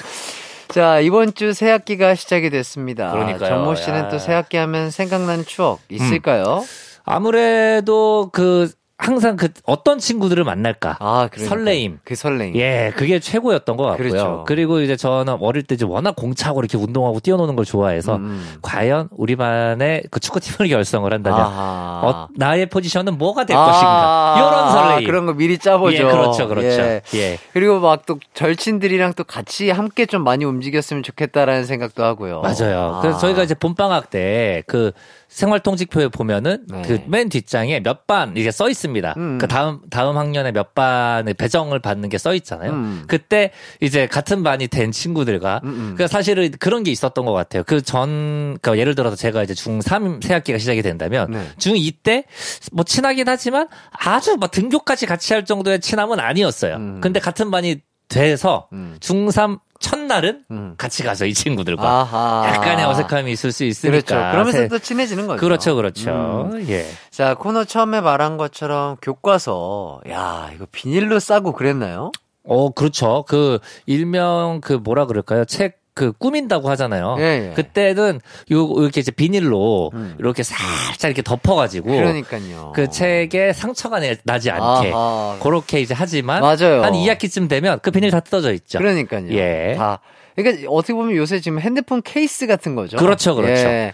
[0.73, 3.11] 자, 이번 주 새 학기가 시작이 됐습니다.
[3.13, 3.49] 그러니까요.
[3.49, 4.03] 정모 씨는 야.
[4.05, 4.09] 음.
[4.11, 6.63] 또 새 학기 하면 생각나는 추억 있을까요?
[7.05, 8.71] 아무래도 그
[9.01, 10.99] 항상 그 어떤 친구들을 만날까?
[11.01, 11.49] 아, 그러니까.
[11.55, 11.99] 설레임.
[12.05, 12.55] 그 설레임.
[12.57, 14.09] 예, 그게 최고였던 것 같고요.
[14.11, 14.45] 그렇죠.
[14.47, 18.59] 그리고 이제 저는 어릴 때 이제 워낙 공차고 이렇게 운동하고 뛰어노는 걸 좋아해서 음.
[18.61, 22.01] 과연 우리 반에 그 축구팀을 결성을 한다면 아하.
[22.05, 24.35] 어, 나의 포지션은 뭐가 될 아, 것인가?
[24.37, 25.07] 이런 설레임.
[25.07, 25.97] 그런 거 미리 짜보죠.
[25.97, 26.69] 예, 그렇죠, 그렇죠.
[26.83, 27.03] 예.
[27.15, 27.39] 예.
[27.53, 32.41] 그리고 막 또 절친들이랑 또 같이 함께 좀 많이 움직였으면 좋겠다라는 생각도 하고요.
[32.41, 32.97] 맞아요.
[32.97, 33.01] 아.
[33.01, 34.93] 그래서 저희가 이제 봄방학 때그
[35.31, 36.83] 생활통직표에 보면은 네.
[36.83, 39.15] 그맨 뒷장에 몇 반 이게 써 있습니다.
[39.17, 39.39] 음.
[39.39, 42.73] 그 다음 다음 학년에 몇 반의 배정을 받는 게 써 있잖아요.
[42.73, 43.05] 음.
[43.07, 45.95] 그때 이제 같은 반이 된 친구들과 음, 음.
[45.97, 47.63] 그 사실은 그런 게 있었던 것 같아요.
[47.65, 51.47] 그전그 예를 들어서 제가 이제 중3 새 학기가 시작이 된다면 네.
[51.59, 52.25] 중2 때
[52.73, 56.77] 뭐 친하긴 하지만 아주 막 등교까지 같이 할 정도의 친함은 아니었어요.
[56.77, 57.01] 음.
[57.01, 58.97] 근데 같은 반이 돼서 음.
[59.01, 60.75] 중3 첫날은 음.
[60.77, 62.45] 같이 가서 이 친구들과 아하.
[62.55, 63.91] 약간의 어색함이 있을 수 있으니까.
[64.07, 64.15] 그렇죠.
[64.31, 65.41] 그러면서 세- 또 친해지는 거죠.
[65.41, 66.51] 그렇죠, 그렇죠.
[66.53, 66.65] 음.
[66.69, 66.87] 예.
[67.11, 70.03] 자, 코너 처음에 말한 것처럼 교과서.
[70.11, 72.13] 야, 이거 비닐로 싸고 그랬나요?
[72.45, 73.25] 어, 그렇죠.
[73.27, 75.45] 그 일명 그 뭐라 그럴까요?
[75.47, 77.17] 책 그 꾸민다고 하잖아요.
[77.19, 77.53] 예, 예.
[77.55, 78.21] 그때는
[78.53, 80.17] 요 이렇게 이제 비닐로 음.
[80.19, 82.73] 이렇게 살짝 이렇게 덮어가지고 그러니까요.
[82.75, 85.37] 그 책에 상처가 내- 나지 않게 아하.
[85.43, 86.83] 그렇게 이제 하지만 맞아요.
[86.83, 88.79] 한 2학기쯤 되면 그 비닐 다 뜯어져 있죠.
[88.79, 89.31] 그러니까요.
[89.33, 89.75] 예.
[89.77, 90.01] 다.
[90.43, 92.97] 그러니까 어떻게 보면 요새 지금 핸드폰 케이스 같은 거죠.
[92.97, 93.63] 그렇죠, 그렇죠.
[93.67, 93.93] 예.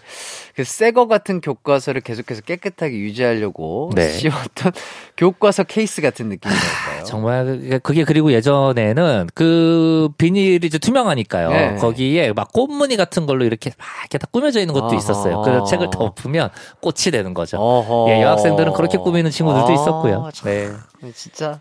[0.54, 4.08] 그새거 같은 교과서를 계속해서 깨끗하게 유지하려고 네.
[4.16, 4.72] 씌웠던
[5.18, 7.04] 교과서 케이스 같은 느낌이랄까요?
[7.04, 11.50] 정말 그게- 그리고 예전에는 그 비닐이 이제 투명하니까요.
[11.50, 11.74] 네.
[11.76, 14.94] 거기에 막 꽃무늬 같은 걸로 이렇게 막 이렇게 다 꾸며져 있는 것도.
[14.96, 15.42] 있었어요.
[15.42, 16.48] 그래서 책을 덮으면
[16.80, 17.58] 꽃이 되는 거죠.
[17.58, 18.10] 어허.
[18.12, 20.30] 예, 여학생들은 그렇게 꾸미는 친구들도 아, 있었고요.
[20.32, 20.72] 참, 네.
[21.14, 21.60] 진짜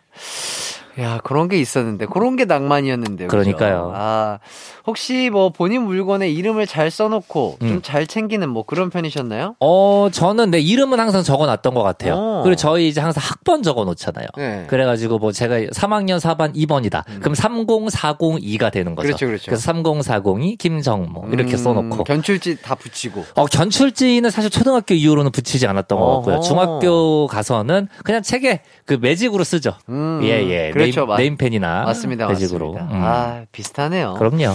[0.99, 3.27] 야, 그런 게 있었는데, 그런 게 낭만이었는데요.
[3.27, 3.91] 그러니까요.
[3.93, 4.39] 아,
[4.87, 7.79] 혹시 뭐 본인 물건에 이름을 잘 써놓고 좀 음.
[7.81, 9.55] 잘 챙기는 뭐 그런 편이셨나요?
[9.59, 12.13] 어, 저는 내 이름은 항상 적어 놨던 것 같아요.
[12.15, 12.41] 어.
[12.43, 14.27] 그리고 저희 이제 항상 학번 적어 놓잖아요.
[14.37, 14.65] 네.
[14.67, 17.03] 그래가지고 뭐 제가 3학년 4반 2번이다.
[17.19, 19.07] 그럼 30402가 되는 거죠.
[19.07, 19.09] 음.
[19.09, 19.51] 그렇죠, 그렇죠.
[19.51, 22.03] 래서 3040이 김정모 이렇게 음, 써놓고.
[22.03, 23.23] 견출지 다 붙이고.
[23.35, 26.35] 어, 견출지는 사실 초등학교 이후로는 붙이지 않았던 것 같고요.
[26.35, 26.41] 어허.
[26.43, 29.73] 중학교 가서는 그냥 책에 그 매직으로 쓰죠.
[29.89, 30.71] 음, 예, 예.
[30.91, 31.01] 그렇죠.
[31.01, 32.27] 네임, 맞- 네임펜이나 맞습니다.
[32.27, 32.73] 매직으로.
[32.73, 32.95] 맞습니다.
[32.97, 33.03] 음.
[33.03, 34.15] 아, 비슷하네요.
[34.15, 34.53] 그럼요.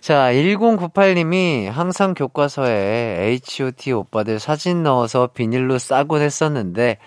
[0.00, 6.98] 자, 1098님이 항상 교과서에 H.O.T 오빠들 사진 넣어서 비닐로 싸곤 했었는데,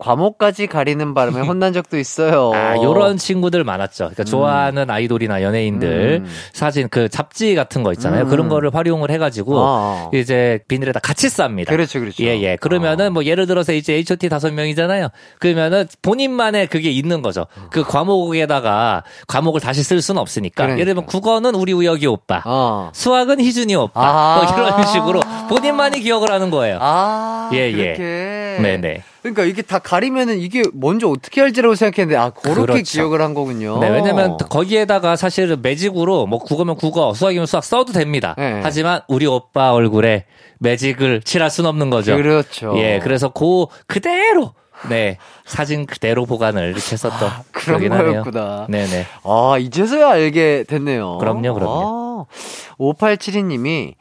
[0.00, 2.52] 과목까지 가리는 바람에 혼난 적도 있어요.
[2.54, 4.04] 아, 요런 친구들 많았죠.
[4.06, 6.30] 그러니까 좋아하는 아이돌이나 연예인들 음.
[6.52, 8.24] 사진 그 잡지 같은 거 있잖아요.
[8.24, 8.28] 음.
[8.28, 10.10] 그런 거를 활용을 해가지고 아.
[10.12, 11.68] 이제 비닐에다 같이 쌉니다.
[11.68, 12.24] 그렇죠, 그렇죠.
[12.24, 12.56] 예, 예.
[12.56, 15.08] 그러면은 뭐 예를 들어서 이제 H.O.T 다섯 명이잖아요.
[15.38, 17.46] 그러면은 본인만의 그게 있는 거죠.
[17.70, 20.64] 그 과목에다가 과목을 다시 쓸 수는 없으니까.
[20.64, 20.80] 그러니까.
[20.80, 22.42] 예를 들면 국어는 우리 우혁이 오빠.
[22.46, 22.90] 어.
[22.94, 24.00] 수학은 희준이 오빠.
[24.00, 24.36] 아.
[24.36, 26.78] 뭐 이런 식으로 본인만이 기억을 하는 거예요.
[26.80, 27.72] 아, 예, 예.
[27.72, 28.39] 그렇게.
[28.58, 29.02] 네네.
[29.22, 32.82] 그러니까 이게 다 가리면은 이게 먼저 어떻게 할지라고 생각했는데 아 그렇게 그렇죠.
[32.82, 33.78] 기억을 한 거군요.
[33.80, 38.34] 네, 왜냐면 거기에다가 사실은 매직으로 뭐 국어면 국어, 수학이면 수학 써도 됩니다.
[38.38, 38.60] 네.
[38.62, 40.24] 하지만 우리 오빠 얼굴에
[40.58, 42.16] 매직을 칠할 수는 없는 거죠.
[42.16, 42.74] 그렇죠.
[42.76, 44.52] 예, 그래서 그 그대로
[44.88, 47.88] 네 사진 그대로 보관을 이렇게 했었던 아, 그런.
[47.88, 48.66] 거였구나.
[48.68, 49.06] 네네.
[49.24, 51.18] 아 이제서야 알게 됐네요.
[51.18, 52.26] 그럼요, 그럼요.
[52.30, 52.34] 아,
[52.78, 53.94] 5872님이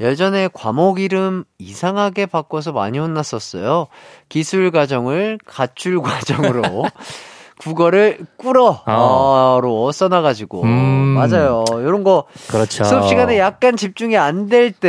[0.00, 3.86] 예전에 과목 이름 이상하게 바꿔서 많이 혼났었어요.
[4.28, 6.62] 기술 과정을 가출 과정으로
[7.58, 10.70] 국어를 꿇어로 써놔가지고 음.
[11.16, 11.64] 맞아요.
[11.80, 12.84] 이런 거 그렇죠.
[12.84, 14.88] 수업 시간에 약간 집중이 안 될때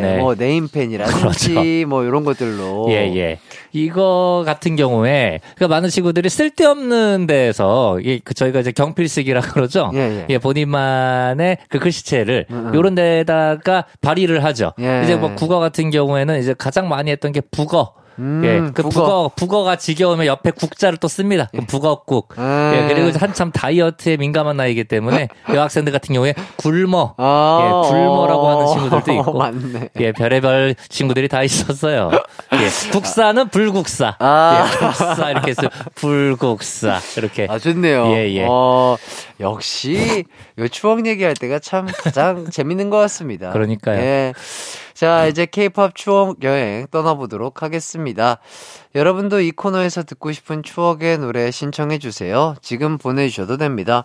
[0.00, 0.18] 네네.
[0.18, 3.38] 뭐 네임펜이라든지 뭐 이런 것들로 예, 예.
[3.72, 9.90] 이거 같은 경우에, 그 많은 친구들이 쓸데없는 데에서, 이, 그 저희가 이제 경필쓰기라 그러죠?
[9.94, 10.38] 예, 예.
[10.38, 12.74] 본인만의 그 글씨체를, 음, 음.
[12.74, 14.72] 요런 데다가 발휘를 하죠.
[14.80, 15.02] 예.
[15.04, 17.92] 이제 뭐 국어 같은 경우에는 이제 가장 많이 했던 게 북어.
[18.18, 18.90] 음, 예, 그 국어.
[18.90, 21.48] 북어, 북어 가 지겨우면 옆에 국자를 또 씁니다.
[21.52, 22.34] 그럼 북어국.
[22.36, 22.72] 아.
[22.74, 27.14] 예, 그리고 한참 다이어트에 민감한 나이기 때문에 여학생들 같은 경우에 굶어.
[27.16, 29.32] 아, 예, 굶어라고 하는 친구들도 있고.
[29.38, 29.88] 맞네.
[30.00, 32.10] 예, 별의별 친구들이 다 있었어요.
[32.54, 34.16] 예, 국사는 불국사.
[34.18, 34.66] 아.
[34.66, 35.62] 예, 국사 이렇게 해서
[35.94, 37.46] 불국사 이렇게.
[37.48, 38.06] 아, 좋네요.
[38.16, 38.46] 예, 예.
[38.48, 38.96] 어,
[39.40, 40.24] 역시,
[40.58, 43.50] 요 추억 얘기할 때가 참 가장 재밌는 것 같습니다.
[43.52, 44.00] 그러니까요.
[44.00, 44.32] 예.
[44.98, 48.40] 자, 이제 케이팝 추억 여행 떠나보도록 하겠습니다.
[48.96, 52.56] 여러분도 이 코너에서 듣고 싶은 추억의 노래 신청해주세요.
[52.62, 54.02] 지금 보내주셔도 됩니다.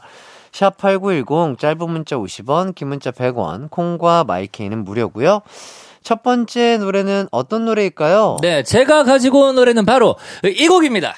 [0.51, 5.41] 샵8910, 짧은 문자 50원, 긴 문자 100원, 콩과 마이케이는 무료고요
[6.03, 8.37] 첫 번째 노래는 어떤 노래일까요?
[8.43, 11.15] 네, 제가 가지고 온 노래는 바로 이 곡입니다.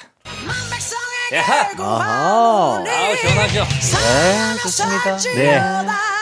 [1.38, 1.66] 아하.
[1.78, 2.84] 아우,
[3.16, 3.64] 시원하죠?
[3.64, 5.16] 네, 좋습니다.
[5.34, 5.60] 네.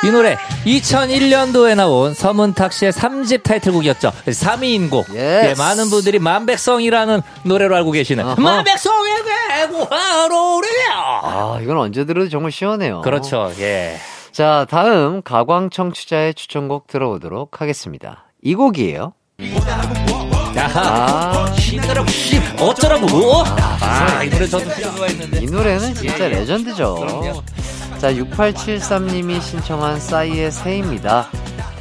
[0.04, 4.12] 이 노래 2001년도에 나온 서문탁 씨의 3집 타이틀곡이었죠.
[4.26, 5.08] 사미인곡.
[5.10, 5.16] Yes.
[5.16, 8.34] 예, 많은 분들이 만백성이라는 노래로 알고 계시는 아하.
[8.40, 10.68] 만백성에게 고하노라.
[11.22, 13.00] 아, 이건 언제 들어도 정말 시원해요.
[13.02, 13.52] 그렇죠.
[13.58, 13.98] 예.
[14.32, 18.24] 자, 다음 가광 청취자의 추천곡 들어보도록 하겠습니다.
[18.42, 19.12] 이 곡이에요.
[20.56, 23.44] 아, 신나라고 씨 어쩌라고
[23.80, 24.64] 아, 이 노래 저도
[25.10, 25.42] 있는데.
[25.42, 26.28] 이 노래는 진짜 예, 예.
[26.28, 27.42] 레전드죠.
[27.98, 31.28] 자, 6873님이 신청한 싸이의 새입니다.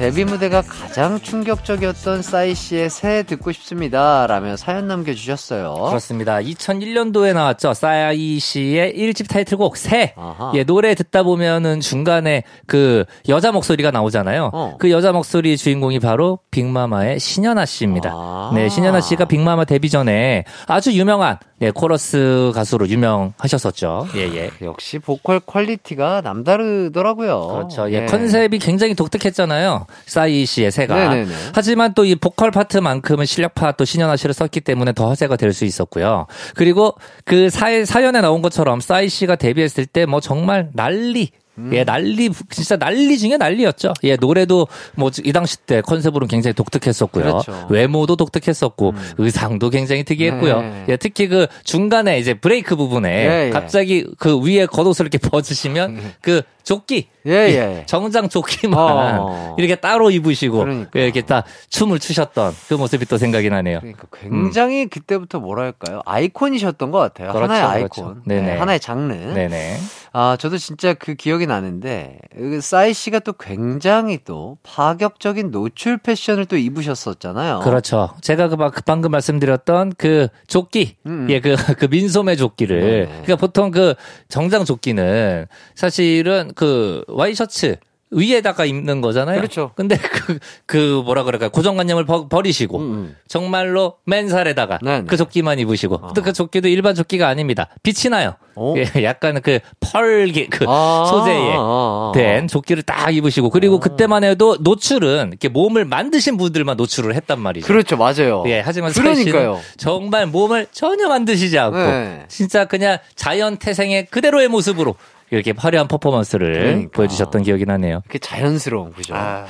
[0.04, 4.28] 데뷔 무대가 가장 충격적이었던 싸이 씨의 새 듣고 싶습니다.
[4.28, 5.76] 라며 사연 남겨주셨어요.
[5.76, 6.40] 그렇습니다.
[6.40, 7.74] 2001년도에 나왔죠.
[7.74, 10.14] 싸이 씨의 1집 타이틀곡 새.
[10.18, 10.52] 아하.
[10.56, 14.50] 예, 노래 듣다 보면은 중간에 그 여자 목소리가 나오잖아요.
[14.52, 14.76] 어.
[14.78, 18.12] 그 여자 목소리 주인공이 바로 빅마마의 신연아 씨입니다.
[18.14, 18.52] 아.
[18.54, 24.08] 네, 신연아 씨가 빅마마 데뷔 전에 아주 유명한 예, 코러스 가수로 유명하셨었죠.
[24.16, 24.50] 예, 예.
[24.62, 27.48] 역시 보컬 quality가 남다르더라고요.
[27.48, 27.90] 그렇죠.
[27.90, 29.86] 예, 컨셉이 굉장히 독특했잖아요.
[30.06, 30.96] 싸이 씨의 새가.
[31.10, 31.34] 네네네.
[31.54, 35.66] 하지만 또 이 보컬 파트만큼은 실력파 또 신연아 씨를 썼기 때문에 더 화제가 될 수
[35.66, 36.28] 있었고요.
[36.56, 41.30] 그리고 그 사, 사연에 나온 것처럼 싸이 씨가 데뷔했을 때 뭐 정말 난리.
[41.58, 41.70] 음.
[41.74, 43.94] 예, 난리, 진짜 난리 중에 난리였죠.
[44.04, 47.24] 예, 노래도 뭐 이 당시 때 컨셉으로는 굉장히 독특했었고요.
[47.24, 47.68] 그렇죠.
[47.70, 50.62] 외모도 독특했었고, 의상도 굉장히 특이했고요.
[50.62, 50.86] 네.
[50.90, 53.50] 예, 특히 그 중간에 이제 브레이크 부분에 예, 예.
[53.52, 57.08] 갑자기 그 위에 겉옷을 이렇게 벗으시면 그 조끼.
[57.26, 57.84] 예, 예.
[57.86, 59.56] 정장 조끼만 어.
[59.58, 60.90] 이렇게 따로 입으시고 그러니까.
[60.98, 63.80] 예, 이렇게 딱 춤을 추셨던 그 모습이 또 생각이 나네요.
[63.80, 67.32] 그러니까 굉장히 그때부터 뭐랄까요 아이콘이셨던 것 같아요.
[67.32, 68.02] 그렇죠, 하나의 그렇죠.
[68.02, 68.42] 아이콘, 네네.
[68.42, 69.14] 네, 하나의 장르.
[69.14, 69.78] 네네.
[70.12, 76.46] 아, 저도 진짜 그 기억이 나는데, 그 싸이 씨가 또 굉장히 또 파격적인 노출 패션을
[76.46, 77.60] 또 입으셨었잖아요.
[77.64, 78.12] 그렇죠.
[78.22, 81.28] 제가 그, 막- 그 방금 말씀드렸던 그 조끼, 음.
[81.30, 82.80] 예, 그, 그 민소매 조끼를.
[82.82, 83.06] 네네.
[83.06, 83.94] 그러니까 보통 그
[84.30, 87.78] 정장 조끼는 사실은 그 와이셔츠
[88.14, 89.38] 위에다가 입는 거잖아요.
[89.38, 89.72] 그렇죠.
[89.76, 91.50] 근데 그, 그 뭐라 그럴까요.
[91.50, 92.78] 고정관념을 버, 버리시고.
[92.78, 93.16] 음, 음.
[93.28, 95.06] 정말로 맨살에다가 네네.
[95.08, 95.96] 그 조끼만 입으시고.
[95.96, 96.14] 어.
[96.14, 97.68] 또그 조끼도 일반 조끼가 아닙니다.
[97.84, 98.36] 빛이 나요.
[98.56, 98.78] 오.
[98.78, 102.12] 예, 약간 그 펄게 그 아, 소재의 아, 아, 아.
[102.14, 107.66] 된 조끼를 딱 입으시고 그리고 그때만 해도 노출은 이렇게 몸을 만드신 분들만 노출을 했단 말이죠.
[107.66, 108.44] 그렇죠, 맞아요.
[108.48, 109.60] 예, 하지만 그러니까요.
[109.78, 112.26] 정말 몸을 전혀 만드시지 않고 네.
[112.28, 114.96] 진짜 그냥 자연 태생의 그대로의 모습으로
[115.36, 116.92] 이렇게 화려한 퍼포먼스를 그러니까.
[116.94, 118.02] 보여주셨던 기억이 나네요.
[118.06, 119.14] 이렇게 자연스러운, 그죠?
[119.16, 119.46] 아.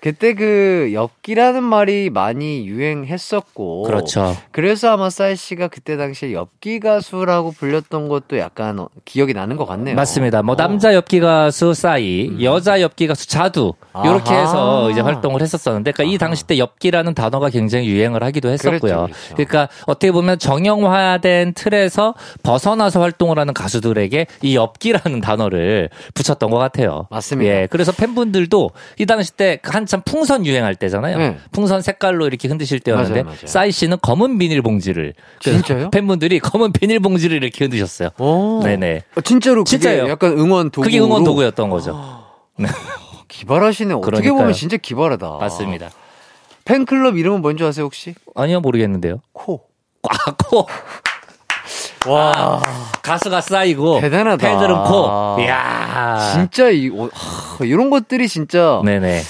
[0.00, 3.82] 그때 그 엽기라는 말이 많이 유행했었고.
[3.82, 4.36] 그렇죠.
[4.52, 9.66] 그래서 아마 싸이 씨가 그때 당시에 엽기 가수라고 불렸던 것도 약간 어, 기억이 나는 것
[9.66, 9.96] 같네요.
[9.96, 10.42] 맞습니다.
[10.42, 10.56] 뭐 어.
[10.56, 14.34] 남자 엽기 가수 싸이, 여자 엽기 가수 자두 이렇게.
[14.34, 18.78] 해서 이제 활동을 했었었는데, 그러니까 이 당시 때 엽기라는 단어가 굉장히 유행을 하기도 했었고요.
[18.80, 19.34] 그랬죠, 그랬죠.
[19.36, 27.06] 러니까 어떻게 보면 정형화된 틀에서 벗어나서 활동을 하는 가수들에게 이 엽기라는 단어를 붙였던 것 같아요.
[27.10, 27.52] 맞습니다.
[27.52, 31.18] 예, 그래서 팬분들도 이 당시 때 한참 풍선 유행할 때잖아요.
[31.18, 31.38] 네.
[31.50, 33.46] 풍선 색깔로 이렇게 흔드실 때였는데 맞아요, 맞아요.
[33.46, 35.90] 싸이 씨는 검은 비닐봉지를 그 진짜요?
[35.92, 38.10] 팬분들이 검은 비닐봉지를 이렇게 흔드셨어요.
[38.18, 38.60] 오.
[38.62, 39.02] 네네.
[39.16, 40.08] 어, 진짜로 그게 진짜예요.
[40.08, 40.84] 약간 응원 도구.
[40.86, 42.24] 그게 응원 도구였던 거죠.
[43.28, 43.94] 기발하시네.
[43.94, 44.34] 어떻게 그러니까요.
[44.34, 45.38] 보면 진짜 기발하다.
[45.40, 45.90] 맞습니다.
[46.64, 48.14] 팬클럽 이름은 뭔지 아세요, 혹시?
[48.34, 49.20] 아니요, 모르겠는데요.
[49.32, 49.62] 코.
[50.08, 50.66] 아, 코.
[52.06, 52.62] 와.
[53.02, 54.00] 가수가 쌓이고.
[54.00, 54.46] 대단하다.
[54.48, 55.36] 팬들은 코.
[55.40, 56.30] 이야.
[56.32, 59.22] 진짜 이, 어, 하, 이런 것들이 진짜 네네.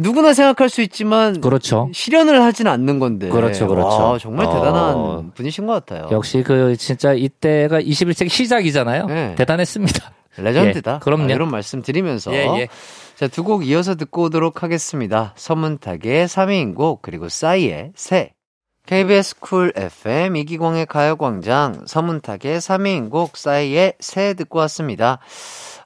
[0.00, 1.90] 누구나 생각할 수 있지만 그렇죠.
[1.92, 3.28] 실현을 하진 않는 건데.
[3.28, 3.86] 그렇죠, 그렇죠.
[3.88, 4.54] 와, 정말 어.
[4.54, 6.08] 대단한 분이신 것 같아요.
[6.10, 9.06] 역시 그 진짜 이때가 21세기 시작이잖아요.
[9.06, 9.34] 네.
[9.36, 10.12] 대단했습니다.
[10.38, 10.94] 레전드다.
[10.94, 11.24] 예, 그럼요.
[11.24, 12.68] 아, 이런 말씀 드리면서 예, 예.
[13.16, 15.32] 자, 두 곡 이어서 듣고 오도록 하겠습니다.
[15.36, 18.30] 서문탁의 3위인 곡 그리고 싸이의 새.
[18.86, 25.18] KBS Cool FM 이기광의 가요광장 서문탁의 사미인곡 싸이의 새 듣고 왔습니다.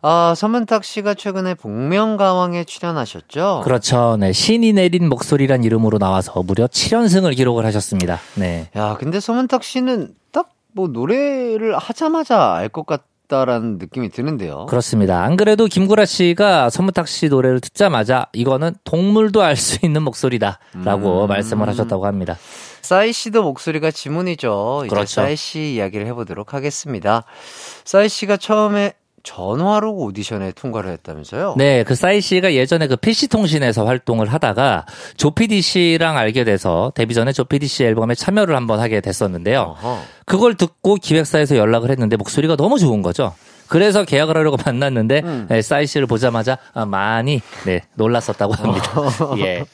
[0.03, 3.62] 아, 서문탁 씨가 최근에 복면가왕에 출연하셨죠?
[3.65, 4.17] 그렇죠.
[4.19, 4.33] 네.
[4.33, 8.19] 신이 내린 목소리란 이름으로 나와서 무려 7연승을 기록을 하셨습니다.
[8.35, 8.69] 네.
[8.77, 14.65] 야, 근데 서문탁 씨는 딱 뭐 노래를 하자마자 알 것 같다라는 느낌이 드는데요.
[14.67, 15.23] 그렇습니다.
[15.23, 21.29] 안 그래도 김구라 씨가 서문탁 씨 노래를 듣자마자 이거는 동물도 알 수 있는 목소리다라고 음.
[21.29, 22.38] 말씀을 하셨다고 합니다.
[22.81, 24.85] 싸이 씨도 목소리가 지문이죠.
[24.87, 25.21] 이제 그렇죠.
[25.21, 27.25] 싸이 씨 이야기를 해보도록 하겠습니다.
[27.85, 31.54] 싸이 씨가 처음에 전화로 오디션에 통과를 했다면서요?
[31.56, 37.32] 네, 그 싸이 씨가 예전에 그 PC통신에서 활동을 하다가 조피디 씨랑 알게 돼서 데뷔 전에
[37.32, 39.76] 조피디 씨 앨범에 참여를 한번 하게 됐었는데요.
[39.80, 39.98] 어허.
[40.26, 43.35] 그걸 듣고 기획사에서 연락을 했는데 목소리가 너무 좋은 거죠.
[43.68, 45.46] 그래서 계약을 하려고 만났는데 음.
[45.48, 48.92] 네, 싸이 씨를 보자마자 아, 많이 네, 놀랐었다고 합니다.
[49.38, 49.64] 예.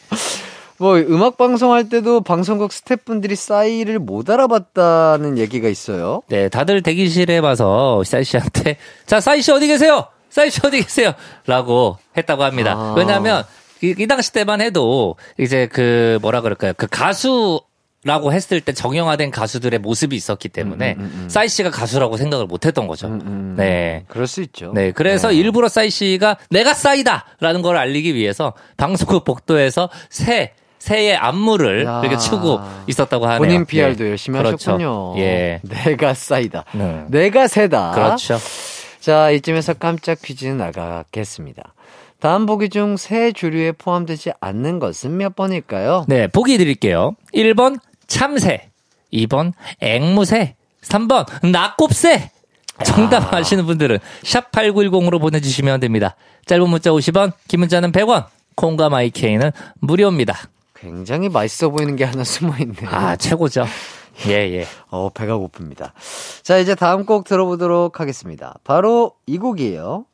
[0.78, 6.22] 뭐 음악 방송할 때도 방송국 스태프분들이 싸이를 못 알아봤다는 얘기가 있어요.
[6.28, 10.06] 네, 다들 대기실에 와서 싸이 씨한테 자, 싸이 씨 어디 계세요?
[10.30, 11.12] 싸이 씨 어디 계세요?
[11.46, 12.72] 라고 했다고 합니다.
[12.72, 12.94] 아.
[12.96, 13.44] 왜냐하면
[13.82, 16.72] 이, 이 당시 때만 해도 이제 그 뭐라 그럴까요?
[16.76, 17.60] 그 가수
[18.04, 21.28] 라고 했을 때 정형화된 가수들의 모습이 있었기 때문에 음, 음, 음, 음.
[21.28, 23.08] 싸이 씨가 가수라고 생각을 못 했던 거죠.
[23.08, 23.54] 음, 음.
[23.56, 24.04] 네.
[24.06, 24.70] 그럴 수 있죠.
[24.72, 25.34] 네, 그래서 네.
[25.34, 30.52] 일부러 싸이 씨가 내가 싸이다 라는 걸 알리기 위해서 방송국 복도에서 새
[30.88, 32.00] 새의 안무를 야.
[32.02, 33.38] 이렇게 추고 있었다고 하네요.
[33.38, 34.10] 본인 PR도 네.
[34.10, 34.72] 열심히 그렇죠.
[34.72, 35.18] 하셨군요.
[35.18, 35.60] 예.
[35.62, 36.64] 내가 싸이다.
[36.72, 37.04] 네.
[37.08, 37.90] 내가 새다.
[37.92, 38.38] 그렇죠.
[39.00, 41.74] 자, 이쯤에서 깜짝 퀴즈 나가겠습니다.
[42.20, 46.04] 다음 보기 중 새 주류에 포함되지 않는 것은 몇 번일까요?
[46.08, 47.14] 네, 보기 드릴게요.
[47.34, 48.70] 1번 참새,
[49.12, 52.30] 2번 앵무새, 3번 낙곱새.
[52.84, 56.14] 정답 아시는 분들은 샵 8910으로 보내주시면 됩니다.
[56.46, 60.36] 짧은 문자 50원, 긴 문자는 100원, 콩과 My K는 무료입니다.
[60.80, 62.88] 굉장히 맛있어 보이는 게 하나 숨어 있네요.
[62.90, 63.66] 아, 최고죠.
[64.26, 64.66] 예, 예.
[64.90, 65.92] 어, 배가 고픕니다.
[66.42, 68.54] 자, 이제 다음 곡 들어보도록 하겠습니다.
[68.64, 70.04] 바로 이 곡이에요.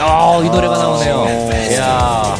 [0.00, 1.50] 어, 이 노래가 나오네요.
[1.72, 2.36] 이야.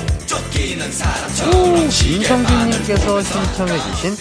[1.91, 4.17] 김성진님께서 신청해주신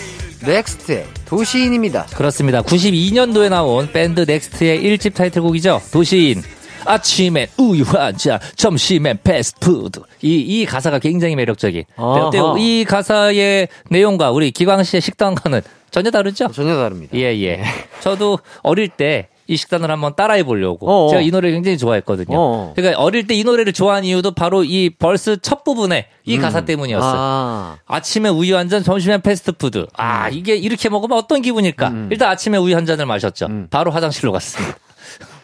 [0.46, 2.06] 넥스트의 도시인입니다.
[2.16, 2.62] 그렇습니다.
[2.62, 5.82] 92년도에 나온 밴드 넥스트의 1집 타이틀곡이죠.
[5.92, 6.44] 도시인.
[6.86, 10.02] 아침엔 우유 한 잔, 점심엔 패스트푸드.
[10.22, 11.84] 이, 이 가사가 굉장히 매력적인.
[11.96, 12.56] 어때요?
[12.58, 16.48] 이 가사의 내용과 우리 기광 씨의 식단과는 전혀 다르죠?
[16.52, 17.16] 전혀 다릅니다.
[17.18, 17.64] 예, 예.
[18.02, 20.90] 저도 어릴 때 이 식단을 한번 따라해 보려고.
[20.90, 21.10] 어어.
[21.10, 22.38] 제가 이 노래를 굉장히 좋아했거든요.
[22.38, 22.74] 어어.
[22.76, 26.66] 그러니까 어릴 때 이 노래를 좋아한 이유도 바로 이 verse 첫 부분에 이 가사 음.
[26.66, 27.14] 때문이었어요.
[27.16, 29.88] 아, 아침에 우유 한 잔, 점심에 패스트푸드.
[29.98, 31.88] 아, 이게 이렇게 먹으면 어떤 기분일까?
[31.90, 32.08] 음.
[32.12, 33.48] 일단 아침에 우유 한 잔을 마셨죠.
[33.48, 33.68] 음.
[33.70, 34.78] 바로 화장실로 갔습니다.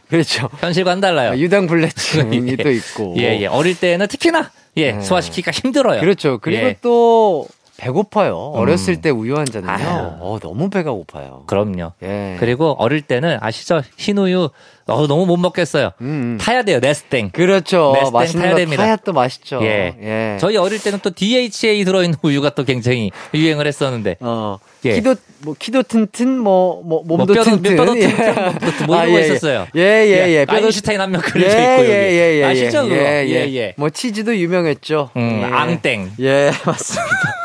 [0.09, 0.49] 그렇죠.
[0.59, 1.31] 현실과는 달라요.
[1.31, 3.15] 아, 유당불내증이 또 있고.
[3.17, 3.45] 예, 예.
[3.45, 5.01] 어릴 때는 특히나 예, 네.
[5.01, 5.99] 소화시키기가 힘들어요.
[6.01, 6.39] 그렇죠.
[6.39, 6.77] 그리고 예.
[6.81, 7.47] 또
[7.77, 8.35] 배고파요.
[8.35, 9.71] 어렸을 때 우유 한 잔은요.
[9.71, 9.85] 아유.
[10.19, 11.43] 어, 너무 배가 고파요.
[11.47, 11.93] 그럼요.
[12.03, 12.35] 예.
[12.39, 13.81] 그리고 어릴 때는 아시죠?
[13.97, 14.49] 흰 우유
[14.91, 15.91] 어, 너무 못 먹겠어요.
[16.01, 16.37] 음, 음.
[16.39, 16.79] 타야 돼요.
[16.79, 17.31] 네스땡.
[17.31, 17.91] 그렇죠.
[17.95, 18.83] 네스땡 맛있는 타야 거 됩니다.
[18.83, 19.59] 타야 또 맛있죠.
[19.63, 19.95] 예.
[20.01, 20.37] 예.
[20.39, 24.17] 저희 어릴 때는 또 DHA 들어있는 우유가 또 굉장히 유행을 했었는데.
[24.19, 24.93] 어, 예.
[24.95, 27.75] 키도, 뭐, 키도 튼튼, 뭐, 뭐, 몸도 뼈도- 튼튼.
[27.75, 28.07] 뼈도 예.
[28.07, 29.25] 튼튼, 뭐 이런 거 예, 예.
[29.25, 29.67] 있었어요.
[29.75, 30.45] 예, 예, 예.
[30.45, 31.91] 뼈도- 아인슈타인 한명 예, 그려져 있고 여기.
[31.91, 32.43] 예, 예, 예.
[32.45, 32.83] 아시죠?
[32.83, 32.95] 그거?
[32.95, 33.55] 예, 예, 예.
[33.55, 33.73] 예.
[33.77, 35.09] 뭐, 치즈도 유명했죠.
[35.17, 35.45] 음, 예.
[35.53, 36.11] 앙땡.
[36.21, 37.35] 예, 맞습니다.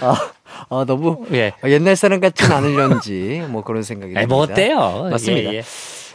[0.00, 0.30] 아,
[0.70, 1.52] 아, 너무 예.
[1.66, 4.52] 옛날 사람 같진 않으려는지, 뭐 그런 생각이 에이, 뭐 듭니다.
[4.62, 5.08] 어때요?
[5.10, 5.52] 맞습니다.
[5.52, 5.62] 예, 예.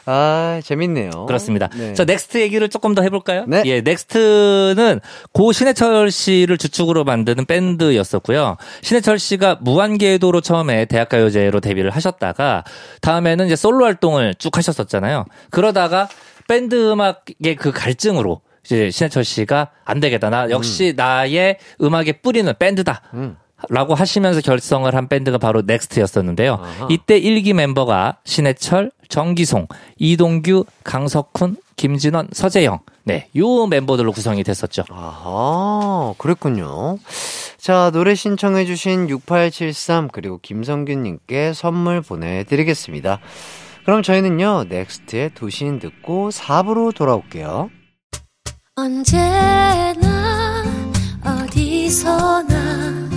[0.08, 1.26] 아, 재밌네요.
[1.28, 1.68] 그렇습니다.
[1.76, 1.94] 네.
[1.94, 3.46] 자, 넥스트 얘기를 조금 더 해볼까요?
[3.46, 3.62] 네.
[3.66, 5.02] 예, 넥스트는
[5.34, 8.56] 고 신해철 씨를 주축으로 만드는 밴드였었고요.
[8.82, 12.64] 신해철 씨가 무한궤도로 처음에 대학가요제로 데뷔를 하셨다가
[13.02, 15.26] 다음에는 이제 솔로 활동을 쭉 하셨었잖아요.
[15.50, 16.08] 그러다가
[16.48, 20.30] 밴드 음악의 그 갈증으로 이제 신해철 씨가 안 되겠다.
[20.30, 23.02] 나 역시 나의 음악의 뿌리는 밴드다.
[23.14, 23.38] 음.
[23.70, 26.54] 라고 하시면서 결성을 한 밴드가 바로 넥스트였었는데요.
[26.54, 26.88] 아하.
[26.90, 32.80] 이때 1기 멤버가 신해철, 정기송, 이동규, 강석훈, 김진원, 서재영.
[33.04, 34.84] 네, 요 멤버들로 구성이 됐었죠.
[34.90, 36.98] 아하, 그랬군요.
[37.58, 43.20] 자, 노래 신청해주신 6873, 그리고 김성균님께 선물 보내드리겠습니다.
[43.86, 47.70] 그럼 저희는요, 넥스트의 도시인 듣고 4부로 돌아올게요.
[48.76, 50.64] 언제나
[51.24, 53.17] 어디서나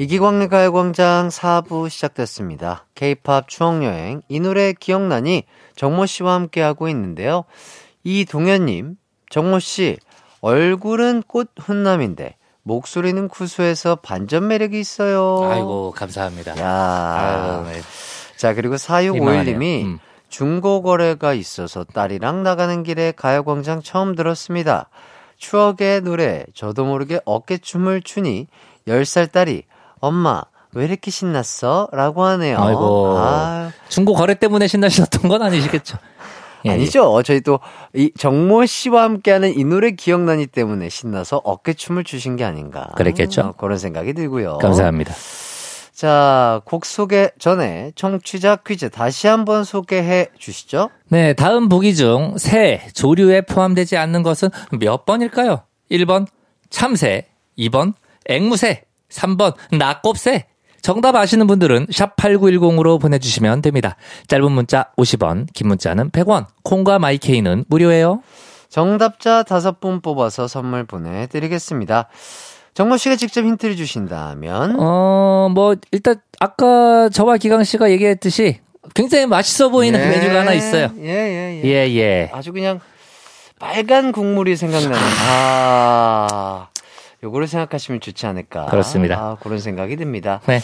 [0.00, 2.86] 이기광의 가요광장 4부 시작됐습니다.
[2.94, 5.44] K-팝 추억여행, 이 노래 기억나니
[5.76, 7.44] 정모 씨와 함께 하고 있는데요.
[8.02, 8.96] 이동현님,
[9.28, 9.98] 정모 씨,
[10.40, 15.42] 얼굴은 꽃 훈남인데, 목소리는 구수해서 반전 매력이 있어요.
[15.42, 16.58] 아이고, 감사합니다.
[16.58, 17.82] 야 아유, 네.
[18.38, 18.76] 자, 그리고
[19.12, 19.58] 민망하네요.
[19.58, 19.98] 4651님이 음.
[20.30, 24.88] 중고 거래가 있어서 딸이랑 나가는 길에 가요광장 처음 들었습니다.
[25.36, 28.46] 추억의 노래, 저도 모르게 어깨춤을 추니
[28.88, 29.64] 10살 딸이
[30.00, 30.42] 엄마,
[30.72, 31.88] 왜 이렇게 신났어?
[31.92, 32.58] 라고 하네요.
[32.58, 33.16] 아이고.
[33.18, 35.98] 아, 중고 거래 때문에 신나셨던 건 아니시겠죠?
[36.66, 37.22] 예, 아니죠.
[37.22, 37.58] 저희 또,
[37.94, 42.88] 이 정모 씨와 함께하는 이 노래 기억나니 때문에 신나서 어깨춤을 추신 게 아닌가.
[42.96, 43.40] 그랬겠죠.
[43.40, 44.58] 어, 그런 생각이 들고요.
[44.60, 44.62] 예.
[44.62, 45.14] 감사합니다.
[45.92, 50.88] 자, 곡 소개 전에 청취자 퀴즈 다시 한번 소개해 주시죠.
[51.08, 54.48] 네, 다음 보기 중 새, 조류에 포함되지 않는 것은
[54.78, 55.62] 몇 번일까요?
[55.90, 56.26] 1번
[56.70, 57.26] 참새,
[57.58, 57.92] 2번
[58.26, 60.46] 앵무새, 3번 낙곱새.
[60.82, 63.96] 정답 아시는 분들은 샵 8910으로 보내주시면 됩니다.
[64.28, 68.22] 짧은 문자 50원, 긴 문자는 100원, 콩과 마이케이는 무료예요.
[68.70, 72.08] 정답자 다섯 분 뽑아서 선물 보내드리겠습니다.
[72.72, 78.60] 정모 씨가 직접 힌트를 주신다면 어, 뭐, 일단, 아까 저와 기강 씨가 얘기했듯이
[78.94, 80.90] 굉장히 맛있어 보이는 예, 메뉴가 하나 있어요.
[80.98, 81.68] 예, 예, 예.
[81.68, 82.30] 예, 예.
[82.32, 82.80] 아주 그냥
[83.58, 84.96] 빨간 국물이 생각나는.
[85.28, 86.68] 아,
[87.22, 88.66] 요거를 생각하시면 좋지 않을까.
[88.66, 89.16] 그렇습니다.
[89.16, 90.40] 아, 그런 생각이 듭니다.
[90.46, 90.60] 네.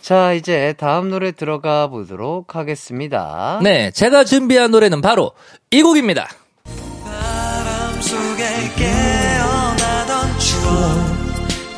[0.00, 3.58] 자, 이제 다음 노래 들어가 보도록 하겠습니다.
[3.62, 5.32] 네, 제가 준비한 노래는 바로
[5.70, 6.28] 이 곡입니다.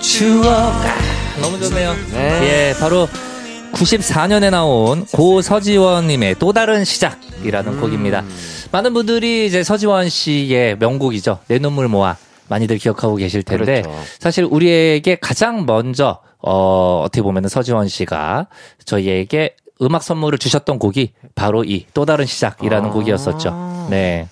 [0.01, 0.47] 추억.
[0.47, 1.95] 아, 너무 좋네요.
[2.13, 2.73] 네.
[2.73, 3.07] 예, 바로
[3.73, 7.81] 94년에 나온 고 서지원님의 또 다른 시작이라는 음.
[7.81, 8.25] 곡입니다.
[8.73, 11.41] 많은 분들이 이제 서지원 씨의 명곡이죠.
[11.47, 12.17] 내 눈물 모아.
[12.49, 14.01] 많이들 기억하고 계실 텐데 그렇죠.
[14.19, 18.47] 사실 우리에게 가장 먼저 어 어떻게 보면은 서지원 씨가
[18.85, 22.93] 저희에게 음악 선물을 주셨던 곡이 바로 이 또 다른 시작이라는 아.
[22.93, 23.87] 곡이었었죠.
[23.91, 24.29] 네.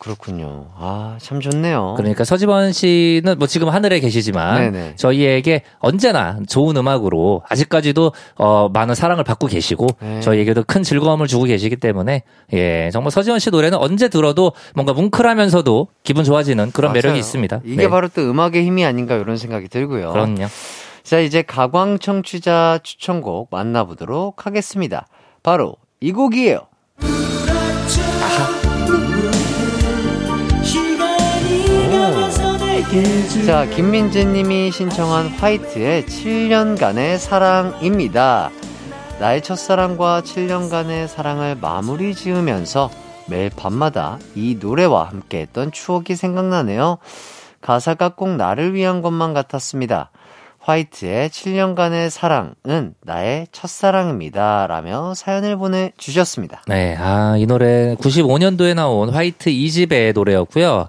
[0.00, 0.66] 그렇군요.
[0.76, 1.94] 아, 참 좋네요.
[1.96, 4.96] 그러니까 서지원 씨는 뭐 지금 하늘에 계시지만 네네.
[4.96, 10.20] 저희에게 언제나 좋은 음악으로 아직까지도 어 많은 사랑을 받고 계시고 네.
[10.20, 12.22] 저희에게도 큰 즐거움을 주고 계시기 때문에
[12.54, 17.18] 예 정말 서지원 씨 노래는 언제 들어도 뭔가 뭉클하면서도 기분 좋아지는 그런 매력이 맞아요.
[17.18, 17.60] 있습니다.
[17.64, 17.88] 이게 네.
[17.88, 20.12] 바로 또 음악의 힘이 아닌가 이런 생각이 들고요.
[20.12, 20.46] 그럼요.
[21.02, 25.06] 자, 이제 가광 청취자 추천곡 만나보도록 하겠습니다.
[25.42, 26.69] 바로 이 곡이에요.
[33.44, 38.50] 자, 김민재 님이 신청한 화이트의 7년간의 사랑입니다.
[39.18, 42.90] 나의 첫사랑과 7년간의 사랑을 마무리 지으면서
[43.28, 46.96] 매일 밤마다 이 노래와 함께 했던 추억이 생각나네요.
[47.60, 50.10] 가사가 꼭 나를 위한 것만 같았습니다.
[50.62, 54.66] 화이트의 7년간의 사랑은 나의 첫사랑입니다.
[54.66, 56.62] 라며 사연을 보내주셨습니다.
[56.66, 60.88] 네, 아, 이 노래 95년도에 나온 화이트 2집의 노래였고요.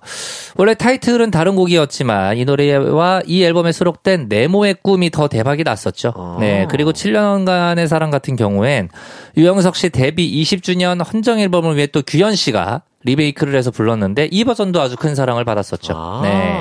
[0.58, 6.14] 원래 타이틀은 다른 곡이었지만 이 노래와 이 앨범에 수록된 네모의 꿈이 더 대박이 났었죠.
[6.16, 6.38] 아.
[6.40, 8.90] 네, 그리고 7년간의 사랑 같은 경우엔
[9.38, 14.80] 유영석 씨 데뷔 20주년 헌정 앨범을 위해 또 규현 씨가 리메이크를 해서 불렀는데 이 버전도
[14.82, 15.94] 아주 큰 사랑을 받았었죠.
[15.96, 16.60] 아, 네.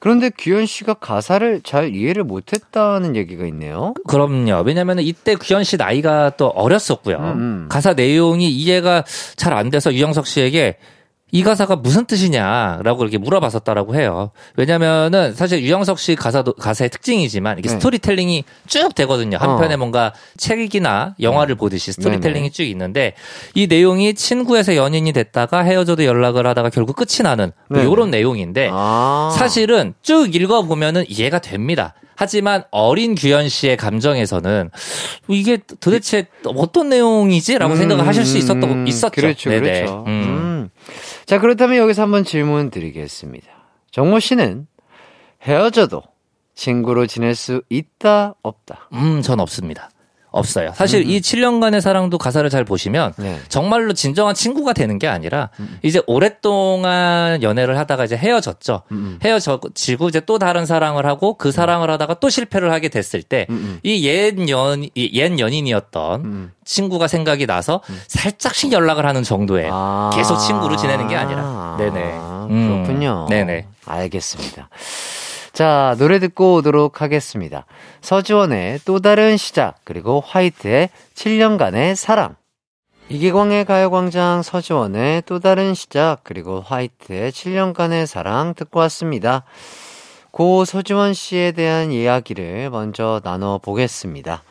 [0.00, 3.94] 그런데 규현 씨가 가사를 잘 이해를 못했다는 얘기가 있네요.
[4.08, 4.62] 그럼요.
[4.64, 7.16] 왜냐면은 이때 규현 씨 나이가 또 어렸었고요.
[7.18, 7.66] 음, 음.
[7.68, 9.04] 가사 내용이 이해가
[9.36, 10.78] 잘 안 돼서 유영석 씨에게
[11.32, 14.30] 이 가사가 무슨 뜻이냐라고 이렇게 물어봤었다라고 해요.
[14.56, 17.74] 왜냐면은 사실 유영석 씨 가사도 가사의 특징이지만 이게 네.
[17.74, 19.36] 스토리텔링이 쭉 되거든요.
[19.38, 19.76] 한편에 어.
[19.78, 22.50] 뭔가 책이나 영화를 보듯이 스토리텔링이 네네.
[22.50, 23.14] 쭉 있는데
[23.54, 27.80] 이 내용이 친구에서 연인이 됐다가 헤어져도 연락을 하다가 결국 끝이 나는 뭐.
[27.80, 29.34] 이런 내용인데 아.
[29.36, 31.94] 사실은 쭉 읽어 보면은 이해가 됩니다.
[32.20, 34.70] 하지만 어린 규현 씨의 감정에서는
[35.28, 39.22] 이게 도대체 어떤 내용이지라고 음, 생각을 하실 수 있었던 음, 있었죠.
[39.22, 39.80] 그렇죠, 네네.
[39.80, 40.04] 그렇죠.
[40.06, 40.49] 음.
[40.60, 40.70] 음.
[41.26, 43.48] 자, 그렇다면 여기서 한번 질문 드리겠습니다.
[43.90, 44.66] 정모 씨는
[45.42, 46.02] 헤어져도
[46.54, 48.88] 친구로 지낼 수 있다, 없다?
[48.92, 49.90] 음, 전 없습니다.
[50.30, 50.72] 없어요.
[50.74, 53.38] 사실 이 7년간의 사랑도 가사를 잘 보시면 네.
[53.48, 55.50] 정말로 진정한 친구가 되는 게 아니라
[55.82, 58.82] 이제 오랫동안 연애를 하다가 이제 헤어졌죠.
[58.92, 59.18] 음.
[59.22, 63.80] 헤어지고 이제 또 다른 사랑을 하고 그 사랑을 하다가 또 실패를 하게 됐을 때 음,
[63.82, 66.52] 이옛 연, 이옛 연인이었던 음.
[66.64, 70.10] 친구가 생각이 나서 살짝씩 연락을 하는 정도의 아.
[70.14, 71.76] 계속 친구로 지내는 게 아니라.
[71.78, 72.12] 네네.
[72.14, 72.84] 아, 음.
[72.84, 73.26] 그렇군요.
[73.28, 73.66] 네네.
[73.86, 74.68] 알겠습니다.
[75.60, 77.66] 자, 노래 듣고 오도록 하겠습니다.
[78.00, 82.36] 서지원의 또 다른 시작, 그리고 화이트의 7년간의 사랑.
[83.10, 89.44] 이기광의 가요광장 서지원의 또 다른 시작, 그리고 화이트의 7년간의 사랑 듣고 왔습니다.
[90.30, 94.42] 고 서지원 씨에 대한 이야기를 먼저 나눠보겠습니다.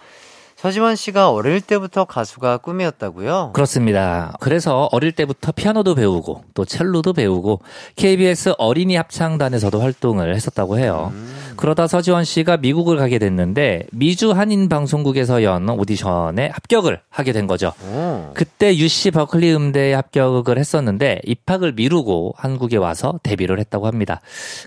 [0.61, 3.51] 서지원 씨가 어릴 때부터 가수가 꿈이었다고요?
[3.53, 4.33] 그렇습니다.
[4.41, 7.61] 그래서 어릴 때부터 피아노도 배우고 또 첼로도 배우고
[7.95, 11.13] KBS 어린이 합창단에서도 활동을 했었다고 해요.
[11.55, 17.71] 그러다 서지원 씨가 미국을 가게 됐는데 미주 한인 방송국에서 연 오디션에 합격을 하게 된 거죠.
[17.85, 18.31] 오.
[18.33, 24.19] 그때 UC 버클리 음대에 합격을 했었는데 입학을 미루고 한국에 와서 데뷔를 했다고 합니다.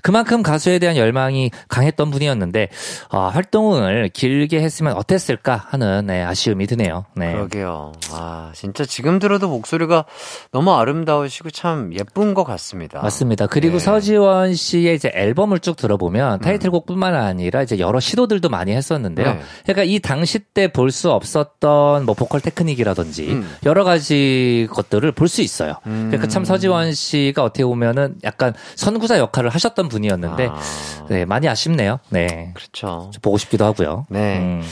[0.03, 2.68] 그만큼 가수에 대한 열망이 강했던 분이었는데
[3.11, 7.05] 아, 활동을 길게 했으면 어땠을까 하는 네, 아쉬움이 드네요.
[7.14, 7.33] 네.
[7.33, 7.93] 그러게요.
[8.12, 10.05] 아, 진짜 지금 들어도 목소리가
[10.53, 13.01] 너무 아름다우시고 참 예쁜 것 같습니다.
[13.03, 13.47] 맞습니다.
[13.47, 13.85] 그리고 네.
[13.85, 19.35] 서지원 씨의 이제 앨범을 쭉 들어보면 타이틀곡뿐만 아니라 이제 여러 시도들도 많이 했었는데요.
[19.35, 19.41] 네.
[19.64, 23.51] 그러니까 이 당시 때 볼 수 없었던 뭐 보컬 테크닉이라든지 음.
[23.64, 25.74] 여러 가지 것들을 볼 수 있어요.
[25.87, 26.09] 음.
[26.11, 30.61] 그러니까 참 서지원 씨가 어떻게 보면은 약간 선구자 역할을 하셨던 분이었는데 아,
[31.09, 31.99] 네, 많이 아쉽네요.
[32.11, 32.53] 네.
[32.55, 33.11] 그렇죠.
[33.22, 34.07] 보고 싶기도 하고요.
[34.11, 34.39] 네.
[34.39, 34.62] 음.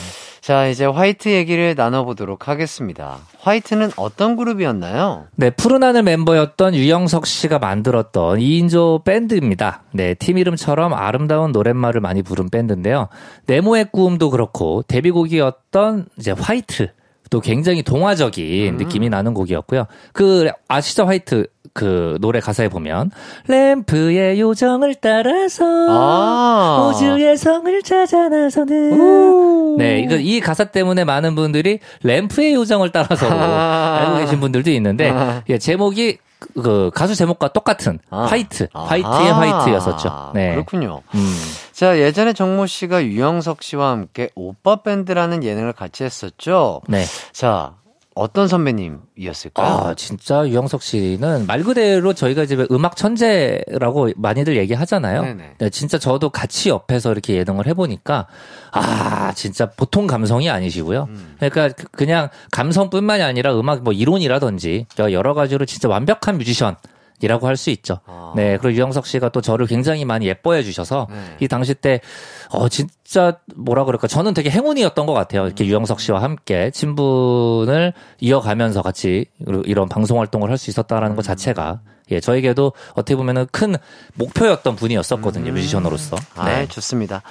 [0.41, 3.19] 자, 이제 화이트 얘기를 나눠보도록 하겠습니다.
[3.37, 5.27] 화이트는 어떤 그룹이었나요?
[5.35, 9.83] 네, 푸른 하늘 멤버였던 유영석 씨가 만들었던 2인조 밴드입니다.
[9.91, 13.09] 네, 팀 이름처럼 아름다운 노랫말을 많이 부른 밴드인데요.
[13.45, 16.87] 네모의 꿈도 그렇고 데뷔곡이었던 이제 화이트
[17.29, 19.85] 또 굉장히 동화적인 느낌이 나는 곡이었고요.
[20.11, 23.11] 그 아시죠 화이트 그 노래 가사에 보면
[23.47, 26.89] 램프의 요정을 따라서 아.
[26.89, 34.17] 우주의 성을 찾아 나서는 네, 이거 이 가사 때문에 많은 분들이 램프의 요정을 따라서 알고
[34.19, 35.13] 계신 분들도 있는데
[35.49, 38.23] 예, 제목이 그, 그 가수 제목과 똑같은 아.
[38.23, 38.81] 화이트, 아.
[38.85, 40.31] 화이트의 화이트였었죠.
[40.33, 40.53] 네.
[40.53, 41.03] 그렇군요.
[41.13, 41.35] 음.
[41.71, 46.81] 자, 예전에 정모 씨가 유영석 씨와 함께 오빠 밴드라는 예능을 같이 했었죠?
[46.87, 47.05] 네.
[47.31, 47.75] 자,
[48.13, 49.67] 어떤 선배님이었을까요?
[49.67, 55.21] 아, 진짜 유영석 씨는 말 그대로 저희가 이제 음악 천재라고 많이들 얘기하잖아요.
[55.21, 55.55] 네네.
[55.57, 58.27] 네, 진짜 저도 같이 옆에서 이렇게 예능을 해보니까,
[58.73, 61.07] 아, 진짜 보통 감성이 아니시고요.
[61.09, 61.35] 음.
[61.39, 66.75] 그러니까 그- 그냥 감성뿐만이 아니라 음악 뭐 이론이라든지 여러 가지로 진짜 완벽한 뮤지션.
[67.21, 67.99] 이라고 할 수 있죠.
[68.05, 68.33] 아.
[68.35, 68.57] 네.
[68.57, 71.17] 그리고 유영석 씨가 또 저를 굉장히 많이 예뻐해 주셔서 네.
[71.39, 72.01] 이 당시 때,
[72.49, 74.07] 어, 진짜 뭐라 그럴까.
[74.07, 75.45] 저는 되게 행운이었던 것 같아요.
[75.45, 79.25] 이렇게 유영석 씨와 함께 친분을 이어가면서 같이
[79.65, 81.79] 이런 방송 활동을 할 수 있었다라는 것 자체가
[82.11, 83.75] 예, 저에게도 어떻게 보면은 큰
[84.15, 85.53] 목표였던 분이었었거든요.
[85.53, 86.17] 뮤지션으로서.
[86.35, 86.67] 아, 네.
[86.67, 87.21] 좋습니다.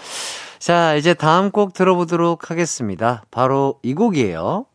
[0.59, 3.23] 자, 이제 다음 곡 들어보도록 하겠습니다.
[3.31, 4.67] 바로 이 곡이에요.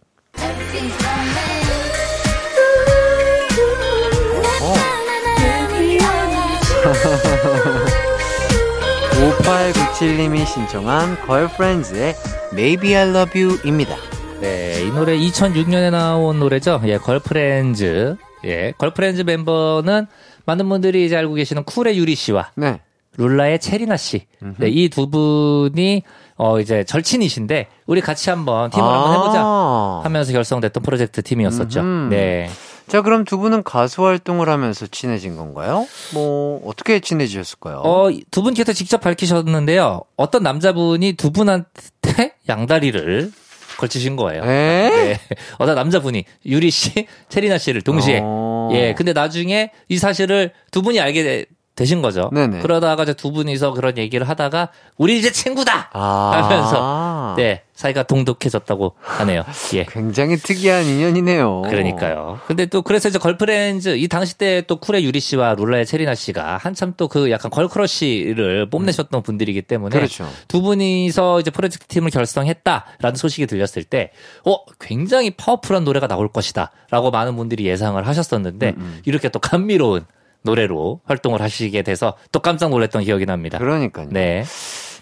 [9.15, 12.15] 5897님이 신청한 걸프렌즈의
[12.53, 13.95] Maybe I Love You입니다.
[14.41, 16.81] 네, 이 노래 2006년에 나온 노래죠.
[16.85, 18.15] 예, 걸프렌즈.
[18.45, 20.05] 예, 걸프렌즈 멤버는
[20.45, 22.79] 많은 분들이 이제 알고 계시는 쿨의 유리 씨와 네.
[23.17, 24.27] 룰라의 채리나 씨.
[24.57, 26.03] 네, 이 두 분이
[26.37, 30.01] 어 이제 절친이신데 우리 같이 한번 팀을 한번 해보자 아.
[30.03, 31.79] 하면서 결성됐던 프로젝트 팀이었었죠.
[31.79, 32.13] 음흠.
[32.13, 32.49] 네.
[32.87, 35.87] 자, 그럼 두 분은 가수 활동을 하면서 친해진 건가요?
[36.13, 37.77] 뭐, 어떻게 친해지셨을까요?
[37.77, 40.01] 어, 두 분께서 직접 밝히셨는데요.
[40.15, 43.31] 어떤 남자분이 두 분한테 양다리를
[43.77, 44.43] 걸치신 거예요.
[44.43, 44.45] 에?
[44.47, 45.19] 네.
[45.57, 48.21] 어떤 남자분이 유리 씨, 체리나 씨를 동시에.
[48.23, 48.69] 어.
[48.73, 48.93] 예.
[48.93, 52.29] 근데 나중에 이 사실을 두 분이 알게 되- 되신 거죠.
[52.33, 52.59] 네네.
[52.61, 56.31] 그러다가 이제 두 분이서 그런 얘기를 하다가 우리 이제 친구다 아.
[56.43, 59.43] 하면서 네 사이가 동독해졌다고 하네요.
[59.73, 59.83] 예.
[59.85, 61.63] 굉장히 특이한 인연이네요.
[61.63, 62.39] 그러니까요.
[62.47, 66.57] 근데 또 그래서 이제 걸프렌즈 이 당시 때 또 쿨의 유리 씨와 룰라의 채리나 씨가
[66.57, 70.27] 한참 또 그 약간 걸크러쉬를 뽐내셨던 분들이기 때문에 그렇죠.
[70.47, 74.11] 두 분이서 이제 프로젝트 팀을 결성했다라는 소식이 들렸을 때,
[74.45, 80.05] 어 굉장히 파워풀한 노래가 나올 것이다라고 많은 분들이 예상을 하셨었는데 음, 이렇게 또 감미로운
[80.45, 83.57] 노래로 활동을 하시게 돼서 또 깜짝 놀랐던 기억이 납니다.
[83.57, 84.07] 그러니까요.
[84.11, 84.45] 네.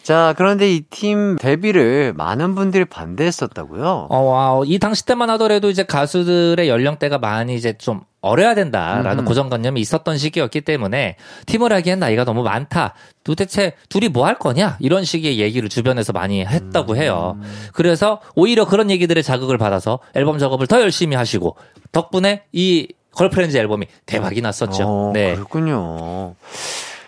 [0.02, 4.08] 자, 그런데 이 팀 데뷔를 많은 분들이 반대했었다고요?
[4.10, 9.26] 어, 와, 이 당시 때만 하더라도 이제 가수들의 연령대가 많이 이제 좀 어려야 된다라는 음.
[9.26, 11.16] 고정관념이 있었던 시기였기 때문에
[11.46, 12.96] 팀을 하기엔 나이가 너무 많다.
[13.24, 14.76] 도대체 둘이 뭐 할 거냐?
[14.82, 17.38] 이런 식의 얘기를 주변에서 많이 했다고 해요.
[17.74, 21.56] 그래서 오히려 그런 얘기들에 자극을 받아서 앨범 작업을 더 열심히 하시고
[21.94, 24.84] 덕분에 이 걸프렌즈 앨범이 대박이 났었죠.
[24.86, 25.36] 어, 네.
[25.36, 26.36] 그렇군요.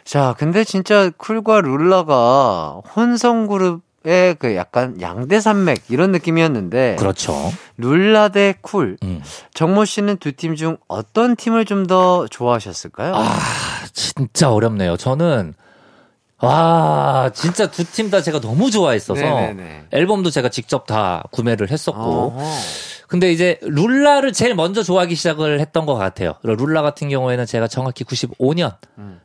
[0.03, 7.51] 자, 근데 진짜 쿨과 룰라가 혼성 그룹의 그 약간 양대 산맥 이런 느낌이었는데 그렇죠.
[7.77, 8.97] 룰라 대 쿨.
[9.03, 9.21] 음.
[9.53, 13.15] 정모 씨는 두 팀 중 어떤 팀을 좀 더 좋아하셨을까요?
[13.15, 13.37] 아,
[13.93, 14.95] 진짜 어렵네요.
[14.97, 15.53] 저는
[16.39, 19.85] 와, 진짜 두 팀 다 제가 너무 좋아했어서 네네네.
[19.91, 21.99] 앨범도 제가 직접 다 구매를 했었고.
[21.99, 22.43] 어허.
[23.07, 26.33] 근데 이제 룰라를 제일 먼저 좋아하기 시작을 했던 것 같아요.
[26.43, 28.73] 룰라 같은 경우에는 제가 정확히 95년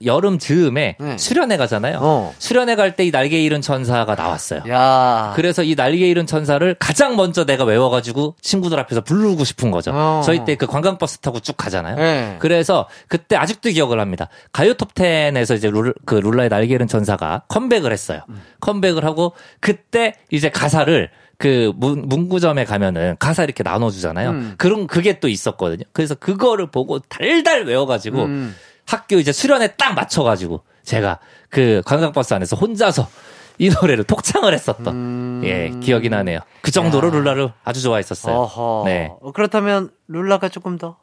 [0.05, 1.19] 여름 즈음에 네.
[1.19, 1.99] 수련회 가잖아요.
[2.01, 2.35] 어.
[2.39, 4.63] 수련회 갈 때 이 날개 잃은 천사가 나왔어요.
[4.69, 5.33] 야.
[5.37, 9.93] 그래서 이 날개 잃은 천사를 가장 먼저 내가 외워가지고 친구들 앞에서 부르고 싶은 거죠.
[9.95, 10.23] 어.
[10.25, 11.97] 저희 때 그 관광버스 타고 쭉 가잖아요.
[11.97, 12.37] 네.
[12.41, 14.29] 그래서 그때 아직도 기억을 합니다.
[14.53, 18.21] 가요 톱10에서 이제 룰, 그 룰라의 날개 잃은 천사가 컴백을 했어요.
[18.61, 21.09] 컴백을 하고 그때 이제 가사를
[21.41, 24.31] 그 문, 문구점에 가면은 가사 이렇게 나눠주잖아요.
[24.31, 24.55] 음.
[24.59, 25.85] 그런 그게 또 있었거든요.
[25.95, 28.55] 그래서 그거를 보고 달달 외워가지고 음.
[28.85, 31.19] 학교 이제 수련회 딱 맞춰가지고 제가
[31.49, 33.09] 그 관광버스 안에서 혼자서
[33.61, 35.43] 이 노래를 독창을 했었던 음.
[35.45, 36.41] 예 기억이 나네요.
[36.63, 37.13] 그 정도로 야.
[37.13, 38.35] 룰라를 아주 좋아했었어요.
[38.35, 38.83] 어허.
[38.87, 39.13] 네.
[39.21, 40.97] 어, 그렇다면 룰라가 조금 더.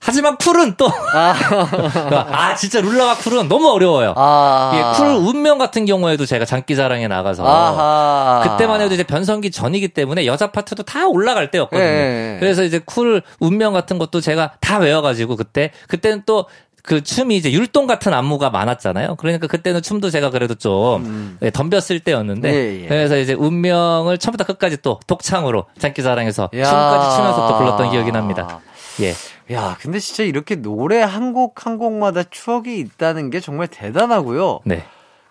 [0.00, 4.14] 하지만 쿨은 또 아 진짜 룰라와 쿨은 너무 어려워요.
[4.16, 4.72] 아.
[4.74, 8.40] 예, 쿨 운명 같은 경우에도 제가 장기자랑에 나가서 아하.
[8.48, 11.84] 그때만 해도 이제 변성기 전이기 때문에 여자 파트도 다 올라갈 때였거든요.
[11.84, 12.36] 예.
[12.40, 16.46] 그래서 이제 쿨 운명 같은 것도 제가 다 외워가지고 그때 그때는 또
[16.82, 19.14] 그 춤이 이제 율동 같은 안무가 많았잖아요.
[19.16, 22.54] 그러니까 그때는 춤도 제가 그래도 좀 예, 덤볐을 때였는데 음.
[22.54, 22.88] 예, 예.
[22.88, 26.64] 그래서 이제 운명을 처음부터 끝까지 또 독창으로 장기자랑에서 야.
[26.64, 28.60] 춤까지 추면서 또 불렀던 기억이 납니다.
[29.00, 29.14] 예.
[29.54, 34.60] 야, 근데 진짜 이렇게 노래 한 곡 한 곡마다 추억이 있다는 게 정말 대단하고요.
[34.64, 34.84] 네.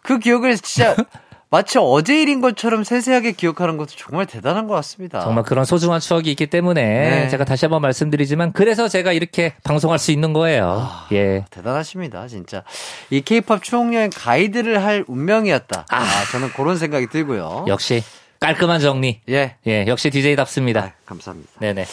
[0.04, 0.95] 그 기억을 진짜
[1.52, 5.20] 마치 어제 일인 것처럼 세세하게 기억하는 것도 정말 대단한 것 같습니다.
[5.20, 7.28] 정말 그런 소중한 추억이 있기 때문에 네.
[7.28, 10.88] 제가 다시 한번 말씀드리지만 그래서 제가 이렇게 방송할 수 있는 거예요.
[10.89, 11.08] 아.
[11.12, 11.43] 예.
[11.49, 12.64] 대단하십니다, 진짜.
[13.10, 15.88] 이 케이팝 추억여행 가이드를 할 운명이었다.
[15.89, 17.66] 아, 저는 그런 생각이 들고요.
[17.68, 18.02] 역시
[18.39, 19.20] 깔끔한 정리.
[19.28, 19.58] 예.
[19.68, 20.80] 예, 역시 DJ답습니다.
[20.80, 21.52] 아, 감사합니다.
[21.60, 21.86] 네네.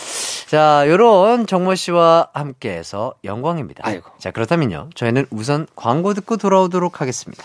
[0.46, 3.82] 자, 요런 정모 씨와 함께해서 영광입니다.
[3.84, 4.08] 아이고.
[4.20, 4.90] 자, 그렇다면요.
[4.94, 7.44] 저희는 우선 광고 듣고 돌아오도록 하겠습니다.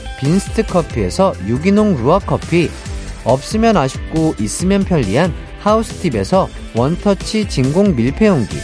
[0.21, 2.69] 빈스트 커피에서 유기농 루아 커피
[3.25, 8.55] 없으면 아쉽고 있으면 편리한 하우스팁에서 원터치 진공 밀폐용기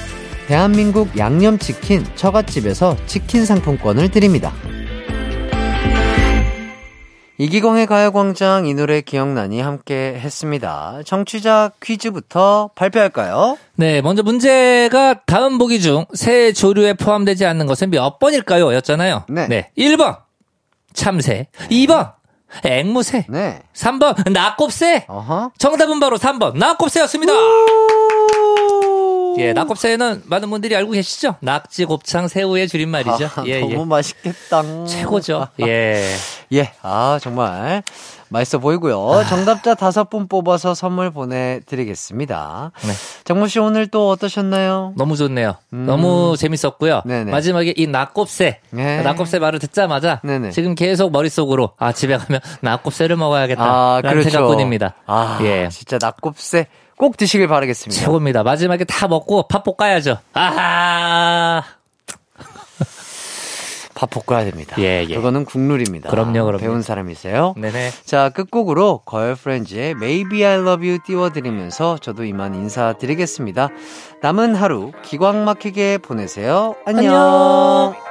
[0.47, 4.53] 대한민국 양념치킨 처갓집에서 치킨 상품권을 드립니다.
[7.39, 11.01] 이기광의 가요광장 이 노래 기억나니 함께 했습니다.
[11.05, 13.59] 청취자 퀴즈부터 발표할까요?
[13.75, 18.73] 네, 먼저 문제가 다음 보기 중 새 조류에 포함되지 않는 것은 몇 번일까요?
[18.75, 19.25] 였잖아요.
[19.29, 19.69] 네.
[19.77, 20.17] 1번,
[20.97, 21.47] 참새.
[21.69, 22.13] 2번,
[22.65, 23.27] 앵무새.
[23.29, 23.61] 네.
[23.73, 25.05] 3번, 낙곱새.
[25.07, 25.51] 어허.
[25.57, 27.33] 정답은 바로 3번, 낙곱새였습니다.
[29.37, 31.35] 예, 낙곱새는 많은 분들이 알고 계시죠?
[31.41, 33.25] 낙지, 곱창, 새우의 줄임말이죠.
[33.35, 33.85] 아, 예, 너무 예.
[33.85, 34.85] 맛있겠다.
[34.85, 35.47] 최고죠.
[35.61, 36.03] 예.
[36.53, 37.83] 예, 아, 정말
[38.29, 39.23] 맛있어 보이고요.
[39.29, 42.71] 정답자 다섯 분 뽑아서 선물 보내드리겠습니다.
[42.81, 42.91] 네.
[43.23, 44.93] 정모 씨 오늘 또 어떠셨나요?
[44.97, 45.55] 너무 좋네요.
[45.73, 45.85] 음.
[45.85, 47.03] 너무 재밌었고요.
[47.05, 47.31] 네네.
[47.31, 48.59] 마지막에 이 낙곱새.
[48.71, 49.01] 네.
[49.01, 50.51] 낙곱새 말을 듣자마자 네네.
[50.51, 53.63] 지금 계속 머릿속으로 아, 집에 가면 낙곱새를 먹어야겠다.
[53.63, 54.29] 아, 그렇죠.
[54.29, 54.95] 생각뿐입니다.
[55.05, 55.69] 아, 예.
[55.71, 56.67] 진짜 낙곱새
[56.97, 58.01] 꼭 드시길 바라겠습니다.
[58.01, 58.43] 최고입니다.
[58.43, 60.17] 마지막에 다 먹고 밥 볶아야죠.
[60.33, 61.63] 아하.
[63.93, 64.75] 밥 볶아야 됩니다.
[64.79, 65.15] 예, 예.
[65.15, 66.11] 그거는 국룰입니다.
[66.11, 66.57] 그럼요, 그럼요.
[66.59, 67.55] 배운 사람이세요?
[67.57, 67.89] 네네.
[68.05, 73.69] 자, 끝곡으로 걸프렌즈의 Maybe I Love You 띄워드리면서 저도 이만 인사드리겠습니다.
[74.21, 76.75] 남은 하루 기광 막히게 보내세요.
[76.85, 77.15] 안녕.
[77.15, 78.06] 안녕.